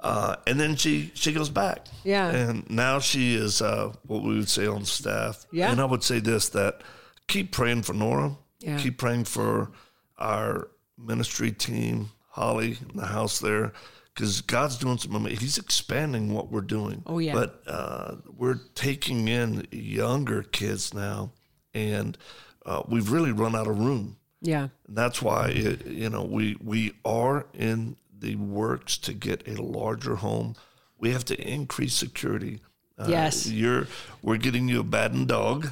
Uh, 0.01 0.35
and 0.47 0.59
then 0.59 0.75
she 0.75 1.11
she 1.13 1.31
goes 1.31 1.49
back. 1.49 1.85
Yeah. 2.03 2.29
And 2.29 2.67
now 2.69 2.97
she 2.99 3.35
is 3.35 3.61
uh, 3.61 3.93
what 4.07 4.23
we 4.23 4.35
would 4.35 4.49
say 4.49 4.65
on 4.65 4.85
staff. 4.85 5.45
Yeah. 5.51 5.71
And 5.71 5.79
I 5.79 5.85
would 5.85 6.01
say 6.03 6.19
this 6.19 6.49
that 6.49 6.81
keep 7.27 7.51
praying 7.51 7.83
for 7.83 7.93
Nora. 7.93 8.35
Yeah. 8.61 8.77
Keep 8.77 8.97
praying 8.97 9.25
for 9.25 9.71
our 10.17 10.69
ministry 10.97 11.51
team, 11.51 12.11
Holly 12.29 12.77
in 12.89 12.97
the 12.97 13.07
house 13.07 13.39
there. 13.39 13.73
Because 14.13 14.41
God's 14.41 14.77
doing 14.77 14.97
some, 14.97 15.25
He's 15.25 15.57
expanding 15.57 16.33
what 16.33 16.51
we're 16.51 16.61
doing. 16.61 17.01
Oh, 17.05 17.19
yeah. 17.19 17.33
But 17.33 17.61
uh, 17.65 18.15
we're 18.37 18.59
taking 18.75 19.27
in 19.27 19.67
younger 19.71 20.43
kids 20.43 20.93
now, 20.93 21.31
and 21.73 22.17
uh, 22.65 22.83
we've 22.87 23.09
really 23.11 23.31
run 23.31 23.55
out 23.55 23.67
of 23.67 23.79
room. 23.79 24.17
Yeah. 24.41 24.67
And 24.87 24.97
that's 24.97 25.21
why 25.21 25.49
it, 25.49 25.85
you 25.87 26.09
know 26.09 26.23
we 26.23 26.57
we 26.61 26.93
are 27.05 27.45
in 27.53 27.95
the 28.19 28.35
works 28.35 28.97
to 28.99 29.13
get 29.13 29.47
a 29.47 29.61
larger 29.61 30.15
home. 30.15 30.55
We 30.99 31.11
have 31.11 31.23
to 31.25 31.39
increase 31.39 31.93
security. 31.93 32.59
Uh, 32.97 33.05
Yes. 33.07 33.47
you're 33.47 33.87
we're 34.21 34.37
getting 34.37 34.67
you 34.67 34.81
a 34.81 34.83
batting 34.83 35.25
dog 35.25 35.71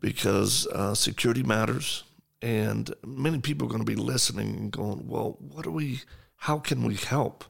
because 0.00 0.66
uh, 0.68 0.94
security 0.94 1.42
matters, 1.42 2.04
and 2.42 2.92
many 3.04 3.38
people 3.40 3.66
are 3.66 3.70
going 3.70 3.84
to 3.84 3.86
be 3.86 3.96
listening 3.96 4.56
and 4.56 4.70
going, 4.70 5.06
"Well, 5.06 5.36
what 5.40 5.64
do 5.64 5.70
we? 5.70 6.00
How 6.36 6.58
can 6.58 6.82
we 6.82 6.94
help?" 6.96 7.44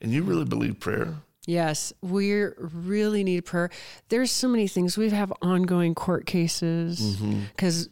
And 0.00 0.12
you 0.12 0.22
really 0.22 0.44
believe 0.44 0.78
prayer? 0.80 1.14
Yes, 1.46 1.92
we 2.02 2.32
really 2.58 3.22
need 3.24 3.44
prayer. 3.44 3.70
There's 4.08 4.30
so 4.32 4.48
many 4.48 4.66
things. 4.66 4.98
We 4.98 5.08
have 5.10 5.32
ongoing 5.40 5.94
court 5.94 6.26
cases 6.26 7.16
because 7.54 7.88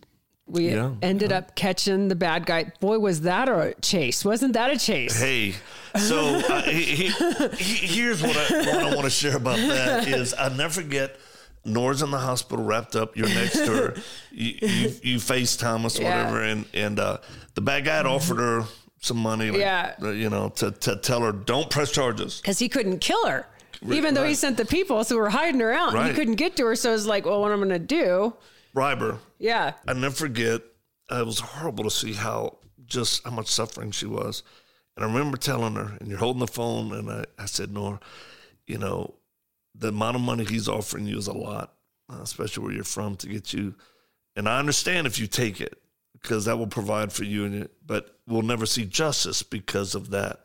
we 0.46 0.70
Yeah, 0.70 0.92
ended 1.00 1.32
up 1.32 1.54
catching 1.54 2.08
the 2.08 2.16
bad 2.16 2.44
guy. 2.46 2.72
Boy, 2.80 2.98
was 2.98 3.22
that 3.22 3.48
a 3.48 3.74
chase? 3.80 4.24
Wasn't 4.24 4.52
that 4.54 4.70
a 4.72 4.76
chase? 4.76 5.18
Hey, 5.18 5.54
so 5.96 6.18
uh, 6.48 6.62
he, 6.62 6.82
he, 6.82 7.08
he- 7.56 7.86
here's 7.86 8.20
what 8.22 8.36
I, 8.36 8.58
what 8.58 8.82
I 8.82 8.88
want 8.94 9.04
to 9.04 9.10
share 9.10 9.36
about 9.36 9.56
that 9.56 10.08
is 10.08 10.34
I 10.36 10.48
never 10.54 10.82
forget. 10.82 11.16
Nora's 11.64 12.02
in 12.02 12.10
the 12.10 12.18
hospital, 12.18 12.64
wrapped 12.64 12.94
up. 12.96 13.16
You're 13.16 13.28
next 13.28 13.58
to 13.64 13.66
her. 13.72 13.94
You, 14.36 14.52
you, 14.62 14.88
you 15.02 15.16
FaceTime 15.18 15.84
us, 15.84 15.98
or 15.98 16.02
Yeah. 16.02 16.24
whatever, 16.24 16.42
and 16.42 16.64
and 16.74 16.98
uh, 16.98 17.18
the 17.54 17.60
bad 17.60 17.84
guy 17.84 17.96
had 17.98 18.06
offered 18.06 18.38
her 18.38 18.64
some 19.00 19.18
money, 19.18 19.50
like, 19.50 19.60
Yeah. 19.60 19.94
uh, 20.02 20.10
you 20.10 20.28
know, 20.28 20.48
to 20.56 20.72
to 20.72 20.96
tell 20.96 21.20
her 21.20 21.30
don't 21.32 21.70
press 21.70 21.92
charges. 21.92 22.40
Because 22.40 22.58
he 22.58 22.68
couldn't 22.68 22.98
kill 22.98 23.24
her, 23.26 23.46
even 23.88 24.14
though 24.14 24.24
he 24.24 24.34
sent 24.34 24.56
the 24.56 24.64
people, 24.64 25.04
so 25.04 25.16
we're 25.16 25.28
hiding 25.30 25.60
her 25.60 25.72
out. 25.72 25.92
Right. 25.94 26.08
he 26.10 26.14
couldn't 26.14 26.34
get 26.34 26.56
to 26.56 26.66
her, 26.66 26.74
so 26.74 26.92
it's 26.94 27.06
like, 27.06 27.24
well, 27.26 27.40
what 27.40 27.52
am 27.52 27.62
I'm 27.62 27.68
going 27.68 27.80
to 27.80 27.86
do? 27.86 28.34
Bribe 28.72 28.98
her. 29.00 29.18
Yeah, 29.38 29.74
I 29.86 29.92
never 29.92 30.14
forget. 30.14 30.62
uh, 31.12 31.20
It 31.20 31.26
was 31.26 31.38
horrible 31.38 31.84
to 31.84 31.90
see 31.90 32.14
how 32.14 32.58
just 32.86 33.22
how 33.24 33.30
much 33.30 33.46
suffering 33.46 33.92
she 33.92 34.06
was. 34.06 34.42
And 34.96 35.04
I 35.04 35.08
remember 35.08 35.36
telling 35.36 35.74
her, 35.76 35.96
and 36.00 36.08
you're 36.08 36.18
holding 36.18 36.40
the 36.40 36.46
phone, 36.48 36.92
and 36.92 37.08
I, 37.10 37.24
I 37.38 37.46
said, 37.46 37.70
Nora, 37.72 38.00
you 38.66 38.78
know, 38.78 39.14
the 39.74 39.88
amount 39.88 40.16
of 40.16 40.22
money 40.22 40.44
he's 40.44 40.68
offering 40.68 41.06
you 41.06 41.18
is 41.18 41.26
a 41.26 41.32
lot, 41.32 41.74
uh, 42.12 42.20
especially 42.22 42.64
where 42.64 42.72
you're 42.72 42.84
from, 42.84 43.16
to 43.16 43.28
get 43.28 43.52
you. 43.52 43.74
And 44.36 44.48
I 44.48 44.58
understand 44.58 45.06
if 45.06 45.18
you 45.18 45.26
take 45.26 45.60
it, 45.60 45.80
because 46.20 46.44
that 46.46 46.58
will 46.58 46.66
provide 46.66 47.12
for 47.12 47.24
you, 47.24 47.44
and 47.44 47.54
it, 47.54 47.72
but 47.84 48.18
we'll 48.26 48.42
never 48.42 48.66
see 48.66 48.84
justice 48.84 49.42
because 49.42 49.94
of 49.94 50.10
that. 50.10 50.44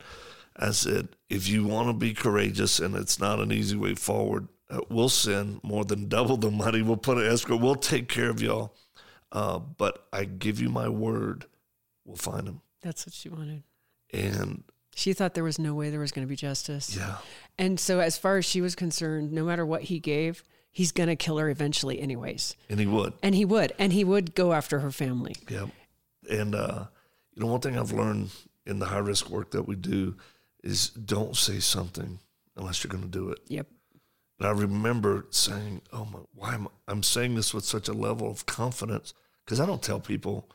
I 0.56 0.72
said, 0.72 1.08
if 1.28 1.48
you 1.48 1.64
want 1.64 1.88
to 1.88 1.92
be 1.94 2.12
courageous, 2.12 2.80
and 2.80 2.94
it's 2.94 3.18
not 3.18 3.40
an 3.40 3.52
easy 3.52 3.76
way 3.76 3.94
forward, 3.94 4.48
uh, 4.68 4.80
we'll 4.88 5.08
send 5.08 5.60
more 5.62 5.84
than 5.84 6.08
double 6.08 6.36
the 6.36 6.50
money. 6.50 6.82
We'll 6.82 6.96
put 6.96 7.18
an 7.18 7.26
escrow. 7.26 7.56
We'll 7.56 7.76
take 7.76 8.08
care 8.08 8.30
of 8.30 8.42
y'all. 8.42 8.74
Uh, 9.32 9.58
but 9.58 10.06
I 10.12 10.24
give 10.24 10.60
you 10.60 10.68
my 10.68 10.88
word, 10.88 11.46
we'll 12.04 12.16
find 12.16 12.48
him. 12.48 12.60
that's 12.82 13.06
what 13.06 13.14
she 13.14 13.28
wanted. 13.28 13.62
And 14.12 14.64
She 15.00 15.14
thought 15.14 15.32
there 15.32 15.44
was 15.44 15.58
no 15.58 15.72
way 15.74 15.88
there 15.88 15.98
was 15.98 16.12
going 16.12 16.26
to 16.26 16.28
be 16.28 16.36
justice. 16.36 16.94
yeah, 16.94 17.16
And 17.56 17.80
so, 17.80 18.00
as 18.00 18.18
far 18.18 18.36
as 18.36 18.44
she 18.44 18.60
was 18.60 18.74
concerned, 18.74 19.32
no 19.32 19.44
matter 19.44 19.64
what 19.64 19.84
he 19.84 19.98
gave, 19.98 20.44
he's 20.70 20.92
going 20.92 21.08
to 21.08 21.16
kill 21.16 21.38
her 21.38 21.48
eventually, 21.48 22.00
anyways. 22.00 22.54
and 22.68 22.78
he 22.78 22.86
would. 22.86 23.14
And 23.22 23.34
he 23.34 23.46
would. 23.46 23.72
And 23.78 23.94
he 23.94 24.04
would 24.04 24.34
go 24.34 24.52
after 24.52 24.80
her 24.80 24.90
family. 24.90 25.36
Yeah. 25.48 25.68
And, 26.30 26.54
uh, 26.54 26.84
you 27.34 27.42
know, 27.42 27.50
one 27.50 27.60
thing 27.60 27.78
I've 27.78 27.92
learned 27.92 28.28
in 28.66 28.78
the 28.78 28.86
high 28.86 28.98
risk 28.98 29.30
work 29.30 29.52
that 29.52 29.66
we 29.66 29.74
do 29.74 30.16
is 30.62 30.90
don't 30.90 31.34
say 31.34 31.60
something 31.60 32.18
unless 32.56 32.84
you're 32.84 32.90
going 32.90 33.04
to 33.04 33.08
do 33.08 33.30
it. 33.30 33.38
Yep. 33.48 33.68
And 34.38 34.48
I 34.48 34.50
remember 34.52 35.26
saying, 35.30 35.80
"Oh 35.94 36.04
my, 36.04 36.18
why 36.34 36.54
am 36.54 36.66
I, 36.66 36.92
I'm 36.92 37.02
saying 37.02 37.36
this 37.36 37.54
with 37.54 37.64
such 37.64 37.88
a 37.88 37.94
level 37.94 38.30
of 38.30 38.44
confidence? 38.44 39.14
Because 39.44 39.60
I 39.60 39.66
don't 39.66 39.82
tell 39.82 40.00
people 40.00 40.50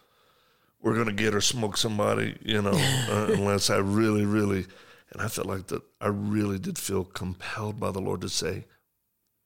we're 0.85 0.93
going 0.93 1.07
to 1.07 1.23
get 1.23 1.33
or 1.35 1.41
smoke 1.41 1.75
somebody, 1.77 2.37
you 2.41 2.61
know, 2.61 2.71
uh, 3.09 3.33
unless 3.33 3.69
I 3.69 3.77
really, 3.77 4.23
really." 4.25 4.65
And 5.11 5.21
I 5.21 5.27
felt 5.27 5.47
like 5.47 5.67
that. 5.67 5.81
I 5.99 6.07
really 6.07 6.59
did 6.59 6.77
feel 6.77 7.03
compelled 7.03 7.79
by 7.79 7.91
the 7.91 7.99
Lord 8.01 8.21
to 8.21 8.29
say, 8.29 8.65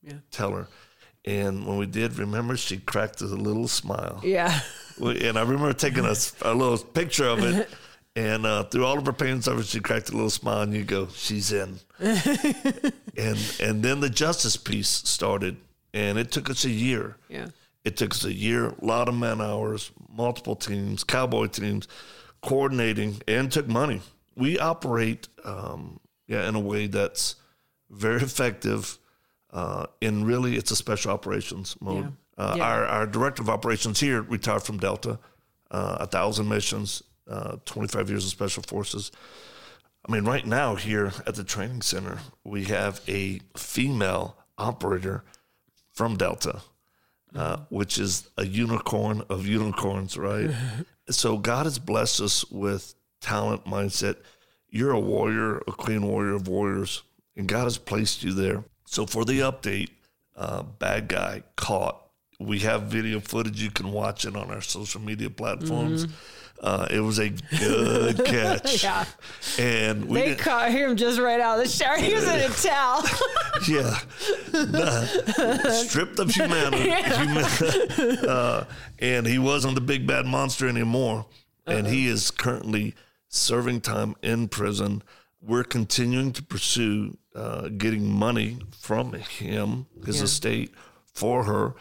Yeah. 0.04 0.20
"Tell 0.32 0.52
her." 0.52 0.68
And 1.26 1.66
when 1.68 1.78
we 1.78 1.86
did, 1.86 2.18
remember, 2.18 2.56
she 2.58 2.78
cracked 2.78 3.22
a 3.22 3.26
little 3.26 3.68
smile. 3.68 4.22
Yeah. 4.24 4.60
We- 5.00 5.28
And 5.28 5.38
I 5.38 5.42
remember 5.44 5.72
taking 5.74 6.06
a 6.06 6.54
little 6.54 6.78
picture 6.78 7.26
of 7.28 7.40
it. 7.44 7.70
And 8.16 8.46
uh, 8.46 8.64
through 8.64 8.86
all 8.86 8.98
of 8.98 9.06
her 9.06 9.14
pain 9.14 9.30
and 9.34 9.44
suffering, 9.44 9.64
she 9.64 9.80
cracked 9.80 10.10
a 10.10 10.14
little 10.14 10.32
smile, 10.32 10.62
and 10.64 10.74
you 10.74 10.84
go, 10.84 11.08
"She's 11.16 11.52
in." 11.54 11.80
and 12.00 13.38
and 13.62 13.84
then 13.84 14.00
the 14.02 14.10
justice 14.10 14.58
piece 14.58 14.90
started, 14.90 15.56
and 15.94 16.18
it 16.18 16.32
took 16.32 16.50
us 16.50 16.66
a 16.66 16.70
year. 16.70 17.16
Yeah. 17.30 17.48
It 17.86 17.98
took 17.98 18.12
us 18.12 18.26
a 18.26 18.34
year, 18.34 18.68
a 18.68 18.86
lot 18.86 19.08
of 19.08 19.16
man 19.16 19.42
hours, 19.42 19.92
multiple 20.12 20.56
teams, 20.56 21.04
cowboy 21.04 21.48
teams, 21.48 21.88
coordinating, 22.42 23.22
and 23.28 23.52
took 23.52 23.68
money. 23.68 24.02
We 24.36 24.60
operate, 24.60 25.28
um, 25.44 26.00
yeah, 26.28 26.48
in 26.48 26.56
a 26.56 26.60
way 26.60 26.88
that's 26.88 27.36
very 27.90 28.22
effective. 28.22 28.98
Uh, 29.52 29.88
and 30.02 30.28
really, 30.28 30.56
it's 30.58 30.72
a 30.72 30.76
special 30.76 31.12
operations 31.12 31.76
mode. 31.82 32.06
Yeah. 32.38 32.46
Uh, 32.46 32.56
Yeah. 32.58 32.64
Our 32.64 32.86
our 32.86 33.08
director 33.08 33.42
of 33.42 33.50
operations 33.50 34.00
here 34.00 34.22
retired 34.22 34.64
from 34.64 34.78
Delta, 34.78 35.20
uh, 35.72 35.98
a 36.00 36.06
thousand 36.08 36.48
missions, 36.48 37.04
uh, 37.28 37.58
twenty 37.66 37.88
five 37.88 38.10
years 38.10 38.24
of 38.26 38.30
special 38.30 38.64
forces. 38.64 39.12
I 40.08 40.12
mean, 40.12 40.24
right 40.24 40.46
now 40.46 40.76
here 40.76 41.12
at 41.28 41.36
the 41.36 41.44
training 41.44 41.82
center, 41.82 42.20
we 42.44 42.66
have 42.66 43.02
a 43.08 43.42
female 43.58 44.38
operator 44.58 45.24
from 45.94 46.16
Delta, 46.16 46.62
uh, 47.36 47.58
which 47.70 47.98
is 47.98 48.30
a 48.38 48.46
unicorn 48.46 49.24
of 49.30 49.46
unicorns, 49.46 50.18
right? 50.18 50.50
so 51.10 51.38
God 51.38 51.66
has 51.66 51.80
blessed 51.80 52.22
us 52.22 52.50
with 52.52 52.96
talent, 53.22 53.66
mindset. 53.66 54.18
You're 54.70 54.92
a 54.92 55.00
warrior, 55.00 55.58
a 55.68 55.72
queen 55.72 56.06
warrior 56.08 56.36
of 56.36 56.48
warriors, 56.48 57.04
and 57.36 57.48
God 57.48 57.64
has 57.64 57.78
placed 57.78 58.24
you 58.24 58.34
there. 58.34 58.64
So 58.86 59.06
for 59.06 59.26
the 59.26 59.40
update, 59.40 59.90
uh, 60.36 60.64
bad 60.64 61.08
guy 61.08 61.44
caught. 61.56 62.06
We 62.40 62.60
have 62.60 62.84
video 62.84 63.20
footage. 63.20 63.62
You 63.62 63.72
can 63.72 63.92
watch 63.92 64.26
it 64.26 64.36
on 64.36 64.50
our 64.50 64.62
social 64.62 65.02
media 65.02 65.30
platforms. 65.30 66.08
Uh, 66.62 66.88
it 66.92 67.00
was 67.00 67.20
a 67.20 67.30
good 67.30 68.26
catch. 68.26 68.84
Yeah. 68.84 69.06
And 69.58 70.06
we 70.06 70.20
They 70.20 70.36
caught 70.36 70.72
him 70.72 70.96
just 70.98 71.20
right 71.20 71.40
out 71.40 71.58
of 71.60 71.64
the 71.64 71.70
shower. 71.70 71.98
He 71.98 72.14
was 72.14 72.26
in 72.28 72.40
a 72.40 72.50
towel. 72.50 73.04
yeah, 73.68 73.98
Nah. 74.54 75.72
stripped 75.84 76.20
of 76.20 76.32
humanity, 76.32 76.92
human- 76.92 78.26
uh, 78.28 78.66
and 79.00 79.26
he 79.26 79.40
wasn't 79.40 79.76
the 79.76 79.82
big 79.82 80.06
bad 80.06 80.26
monster 80.26 80.68
anymore. 80.68 81.26
And 81.66 81.88
he 81.88 82.08
is 82.08 82.32
currently 82.32 82.96
serving 83.30 83.82
time 83.82 84.16
in 84.22 84.48
prison. 84.50 85.04
We're 85.42 85.64
continuing 85.64 86.34
to 86.34 86.44
pursue 86.44 87.18
uh, 87.36 87.70
getting 87.70 88.12
money 88.12 88.58
from 88.78 89.14
him, 89.14 89.86
his 90.06 90.18
Yeah. 90.18 90.24
estate, 90.26 90.74
for 91.14 91.44
her, 91.46 91.76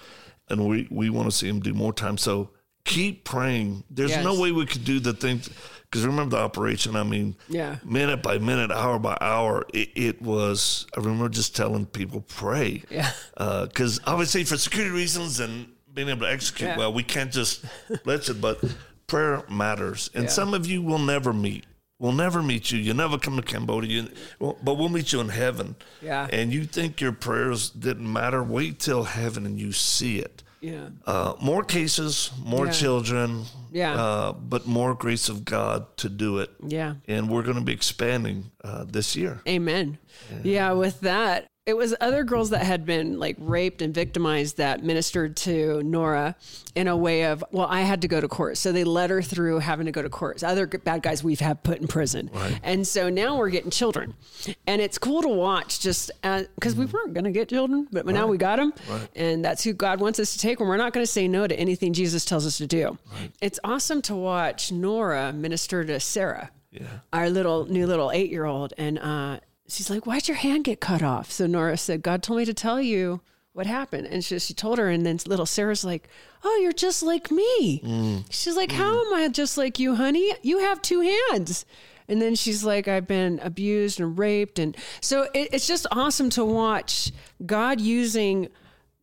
and 0.49 0.69
we 0.69 0.87
we 0.91 1.11
want 1.11 1.29
to 1.31 1.37
see 1.37 1.49
him 1.49 1.59
do 1.61 1.75
more 1.75 1.93
time. 1.93 2.17
So 2.19 2.51
keep 2.89 3.25
praying. 3.25 3.85
There's 3.91 4.17
no 4.25 4.41
way 4.41 4.51
we 4.53 4.67
could 4.67 4.85
do 4.85 4.99
the 5.01 5.13
things 5.13 5.49
because 5.85 6.05
remember 6.07 6.37
the 6.37 6.43
operation. 6.43 6.97
I 6.97 7.03
mean, 7.05 7.37
Yeah. 7.49 7.77
minute 7.85 8.23
by 8.23 8.39
minute, 8.39 8.71
hour 8.73 8.99
by 8.99 9.17
hour, 9.21 9.65
it, 9.73 9.91
it 9.95 10.23
was. 10.23 10.87
I 10.97 11.01
remember 11.01 11.29
just 11.29 11.55
telling 11.55 11.87
people 11.87 12.23
pray, 12.23 12.83
Yeah. 12.91 13.11
Uh, 13.37 13.67
because 13.67 14.01
obviously 14.07 14.45
for 14.45 14.57
security 14.57 14.91
reasons 14.95 15.39
and 15.41 15.69
being 15.93 16.09
able 16.09 16.23
to 16.27 16.33
execute 16.33 16.71
Yeah. 16.71 16.79
well, 16.79 16.93
we 16.93 17.03
can't 17.03 17.33
just 17.33 17.65
let 18.05 18.29
it. 18.29 18.41
But 18.41 18.63
prayer 19.07 19.43
matters, 19.51 20.11
and 20.15 20.25
Yeah. 20.25 20.31
some 20.31 20.55
of 20.55 20.67
you 20.67 20.83
will 20.83 20.99
never 20.99 21.33
meet. 21.33 21.65
We'll 22.01 22.13
never 22.13 22.43
meet 22.43 22.71
you. 22.71 22.79
You 22.79 22.95
never 22.95 23.19
come 23.19 23.35
to 23.37 23.43
Cambodia, 23.43 24.07
but 24.39 24.75
we'll 24.79 24.89
meet 24.89 25.13
you 25.13 25.21
in 25.21 25.31
heaven. 25.31 25.75
Yeah. 26.01 26.29
And 26.33 26.53
you 26.53 26.65
think 26.65 27.01
your 27.01 27.11
prayers 27.13 27.71
didn't 27.71 28.11
matter? 28.13 28.41
Wait 28.45 28.79
till 28.79 29.03
heaven 29.05 29.45
and 29.45 29.59
you 29.59 29.73
see 29.73 30.19
it. 30.21 30.45
Yeah. 30.61 30.89
Uh, 31.07 31.35
more 31.41 31.63
cases, 31.65 32.31
more 32.45 32.67
Yeah. 32.67 32.73
children, 32.73 33.45
Yeah. 33.73 33.95
uh, 33.95 34.33
but 34.33 34.67
more 34.67 34.95
grace 34.95 35.29
of 35.29 35.45
God 35.45 35.87
to 35.99 36.09
do 36.09 36.39
it 36.39 36.51
Yeah. 36.67 36.95
and 37.07 37.29
we're 37.31 37.43
going 37.43 37.59
to 37.59 37.65
be 37.65 37.73
expanding 37.73 38.51
uh, 38.65 38.85
this 38.85 39.15
year. 39.17 39.41
Amen. 39.49 39.99
Yeah, 40.43 40.73
with 40.73 41.01
that, 41.01 41.47
it 41.69 41.77
was 41.77 41.95
other 42.01 42.25
girls 42.25 42.49
that 42.51 42.63
had 42.65 42.87
been 42.87 43.19
like 43.19 43.37
raped 43.39 43.83
and 43.83 43.95
victimized 43.95 44.57
that 44.57 44.83
ministered 44.83 45.37
to 45.37 45.83
Nora 45.83 46.35
in 46.75 46.89
a 46.89 46.97
way 46.97 47.27
of, 47.27 47.45
well, 47.53 47.67
I 47.69 47.83
had 47.83 48.01
to 48.03 48.09
go 48.09 48.21
to 48.23 48.27
court. 48.27 48.57
So 48.57 48.73
they 48.73 48.85
led 48.85 49.11
her 49.11 49.21
through 49.21 49.59
having 49.59 49.85
to 49.85 49.93
go 49.93 50.01
to 50.01 50.09
court. 50.09 50.43
Other 50.43 50.67
bad 50.67 51.03
guys 51.03 51.23
we've 51.23 51.41
had 51.41 51.63
put 51.63 51.79
in 51.79 51.87
prison. 51.87 52.31
And 52.63 52.87
so 52.87 53.11
now 53.11 53.37
we're 53.37 53.51
getting 53.51 53.71
children. 53.71 54.15
And 54.67 54.81
it's 54.81 54.97
cool 54.97 55.21
to 55.21 55.29
watch 55.29 55.81
just 55.81 56.11
because 56.23 56.75
we 56.75 56.87
weren't 56.87 57.13
going 57.13 57.25
to 57.25 57.31
get 57.31 57.51
children, 57.51 57.87
but 57.93 58.07
now 58.07 58.27
we 58.27 58.39
got 58.39 58.57
them. 58.57 58.73
And 59.15 59.45
that's 59.45 59.63
who 59.63 59.75
God 59.75 60.01
wants 60.01 60.19
us 60.19 60.33
to 60.33 60.39
take. 60.39 60.61
And 60.61 60.69
we're 60.71 60.79
not 60.79 60.95
going 60.95 61.05
to 61.05 61.13
say 61.13 61.29
no 61.29 61.47
to 61.47 61.55
anything 61.55 61.93
Jesus 61.93 62.25
tells 62.25 62.47
us 62.47 62.57
to 62.59 62.67
do. 62.67 62.97
It's 63.43 63.61
awesome 63.63 64.01
to 64.03 64.17
watch 64.17 64.73
Nora 64.73 65.35
minister 65.35 65.85
to 65.85 66.01
Sarah 66.01 66.51
Yeah. 66.71 66.87
our 67.13 67.29
little 67.29 67.67
new 67.67 67.87
little 67.87 68.11
eight 68.11 68.31
year 68.31 68.45
old, 68.47 68.73
and 68.79 68.99
uh, 68.99 69.41
she's 69.69 69.91
like, 69.91 70.07
"Why'd 70.07 70.29
your 70.29 70.37
hand 70.37 70.65
get 70.65 70.81
cut 70.81 71.03
off?" 71.03 71.31
So 71.31 71.47
Nora 71.47 71.77
said, 71.77 72.03
"God 72.03 72.23
told 72.23 72.39
me 72.39 72.45
to 72.45 72.55
tell 72.55 72.81
you 72.81 73.21
what 73.59 73.67
happened? 73.67 74.07
And 74.07 74.25
she, 74.25 74.39
she 74.39 74.55
told 74.55 74.79
her, 74.79 74.89
and 74.89 75.05
then 75.05 75.19
little 75.27 75.45
Sarah's 75.45 75.85
like, 75.85 76.09
oh, 76.45 76.61
you're 76.63 76.73
just 76.73 77.03
like 77.03 77.33
me. 77.33 77.81
Mm. 77.81 78.25
She's 78.31 78.57
like, 78.57 78.71
how 78.71 79.05
am 79.05 79.13
I 79.13 79.29
just 79.31 79.59
like 79.59 79.81
you, 79.81 79.97
honey? 79.97 80.33
You 80.43 80.59
have 80.61 80.81
two 80.81 81.01
hands. 81.01 81.67
And 82.07 82.23
then 82.23 82.37
she's 82.37 82.63
like, 82.63 82.87
I've 82.87 83.09
been 83.09 83.41
abused 83.43 83.99
and 83.99 84.17
raped. 84.17 84.61
And 84.61 84.77
so 85.01 85.23
it, 85.35 85.49
it's 85.53 85.67
just 85.67 85.89
awesome 85.91 86.31
to 86.31 86.45
watch 86.45 87.11
God 87.45 87.81
using 87.81 88.49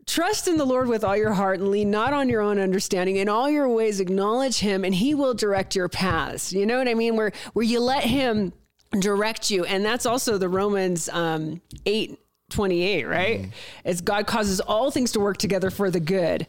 trust 0.06 0.47
in 0.47 0.56
the 0.56 0.65
Lord 0.65 0.88
with 0.88 1.04
all 1.04 1.17
your 1.17 1.34
heart 1.34 1.60
and 1.60 1.67
lean 1.67 1.91
not 1.91 2.13
on 2.13 2.30
your 2.30 2.39
own 2.39 2.58
understanding. 2.58 3.17
In 3.17 3.28
all 3.28 3.49
your 3.49 3.67
ways, 3.67 3.99
acknowledge 3.99 4.60
him 4.60 4.86
and 4.86 4.95
he 4.95 5.13
will 5.13 5.34
direct 5.34 5.75
your 5.75 5.89
paths. 5.89 6.54
You 6.54 6.65
know 6.65 6.78
what 6.78 6.88
I 6.88 6.93
mean? 6.93 7.17
Where, 7.17 7.34
where 7.51 7.65
you 7.65 7.82
let 7.82 8.06
him 8.06 8.54
direct 9.02 9.52
you. 9.52 9.66
And 9.66 9.84
that's 9.86 10.06
also 10.06 10.38
the 10.38 10.50
Romans 10.50 11.10
um, 11.10 11.62
8 11.86 12.20
28, 12.52 13.08
right? 13.08 13.42
Mm. 13.42 13.52
As 13.86 14.02
God 14.02 14.28
causes 14.28 14.60
all 14.60 14.92
things 14.92 15.12
to 15.14 15.20
work 15.20 15.38
together 15.38 15.72
for 15.72 15.90
the 15.90 16.00
good 16.00 16.46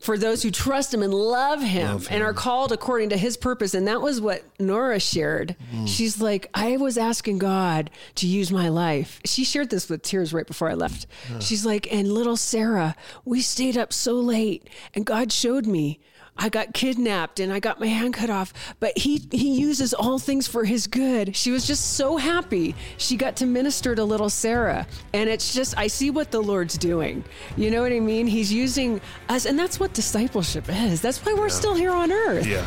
for 0.00 0.16
those 0.16 0.42
who 0.42 0.50
trust 0.50 0.94
him 0.94 1.02
and 1.02 1.12
love 1.12 1.60
him, 1.60 1.88
love 1.88 2.06
him, 2.06 2.14
and 2.14 2.22
are 2.22 2.32
called 2.32 2.72
according 2.72 3.08
to 3.10 3.16
his 3.16 3.36
purpose. 3.36 3.74
And 3.74 3.88
that 3.88 4.00
was 4.00 4.20
what 4.20 4.44
Nora 4.60 5.00
shared. 5.00 5.56
Mm. 5.74 5.88
She's 5.88 6.20
like, 6.20 6.48
I 6.54 6.76
was 6.76 6.96
asking 6.96 7.38
God 7.38 7.90
to 8.16 8.26
use 8.26 8.52
my 8.52 8.68
life. 8.68 9.20
She 9.24 9.44
shared 9.44 9.70
this 9.70 9.88
with 9.88 10.02
tears 10.02 10.32
right 10.32 10.46
before 10.46 10.70
I 10.70 10.74
left. 10.74 11.06
Yeah. 11.30 11.40
She's 11.40 11.66
like, 11.66 11.92
and 11.92 12.12
little 12.12 12.36
Sarah, 12.36 12.94
we 13.24 13.40
stayed 13.40 13.76
up 13.76 13.92
so 13.92 14.14
late, 14.14 14.68
and 14.94 15.04
God 15.04 15.32
showed 15.32 15.66
me 15.66 16.00
I 16.38 16.48
got 16.48 16.72
kidnapped 16.72 17.40
and 17.40 17.52
I 17.52 17.60
got 17.60 17.80
my 17.80 17.86
hand 17.86 18.14
cut 18.14 18.30
off, 18.30 18.52
but 18.78 18.96
he 18.96 19.26
he 19.32 19.58
uses 19.58 19.92
all 19.92 20.18
things 20.18 20.46
for 20.46 20.64
his 20.64 20.86
good. 20.86 21.34
She 21.34 21.50
was 21.50 21.66
just 21.66 21.94
so 21.94 22.16
happy. 22.16 22.74
She 22.96 23.16
got 23.16 23.36
to 23.36 23.46
minister 23.46 23.94
to 23.94 24.04
little 24.04 24.30
Sarah. 24.30 24.86
And 25.12 25.28
it's 25.28 25.52
just 25.52 25.76
I 25.76 25.88
see 25.88 26.10
what 26.10 26.30
the 26.30 26.40
Lord's 26.40 26.78
doing. 26.78 27.24
You 27.56 27.70
know 27.70 27.82
what 27.82 27.92
I 27.92 28.00
mean? 28.00 28.26
He's 28.26 28.52
using 28.52 29.00
us 29.28 29.46
and 29.46 29.58
that's 29.58 29.80
what 29.80 29.92
discipleship 29.94 30.66
is. 30.68 31.00
That's 31.00 31.18
why 31.24 31.34
we're 31.34 31.48
yeah. 31.48 31.54
still 31.54 31.74
here 31.74 31.92
on 31.92 32.12
earth. 32.12 32.46
Yeah. 32.46 32.66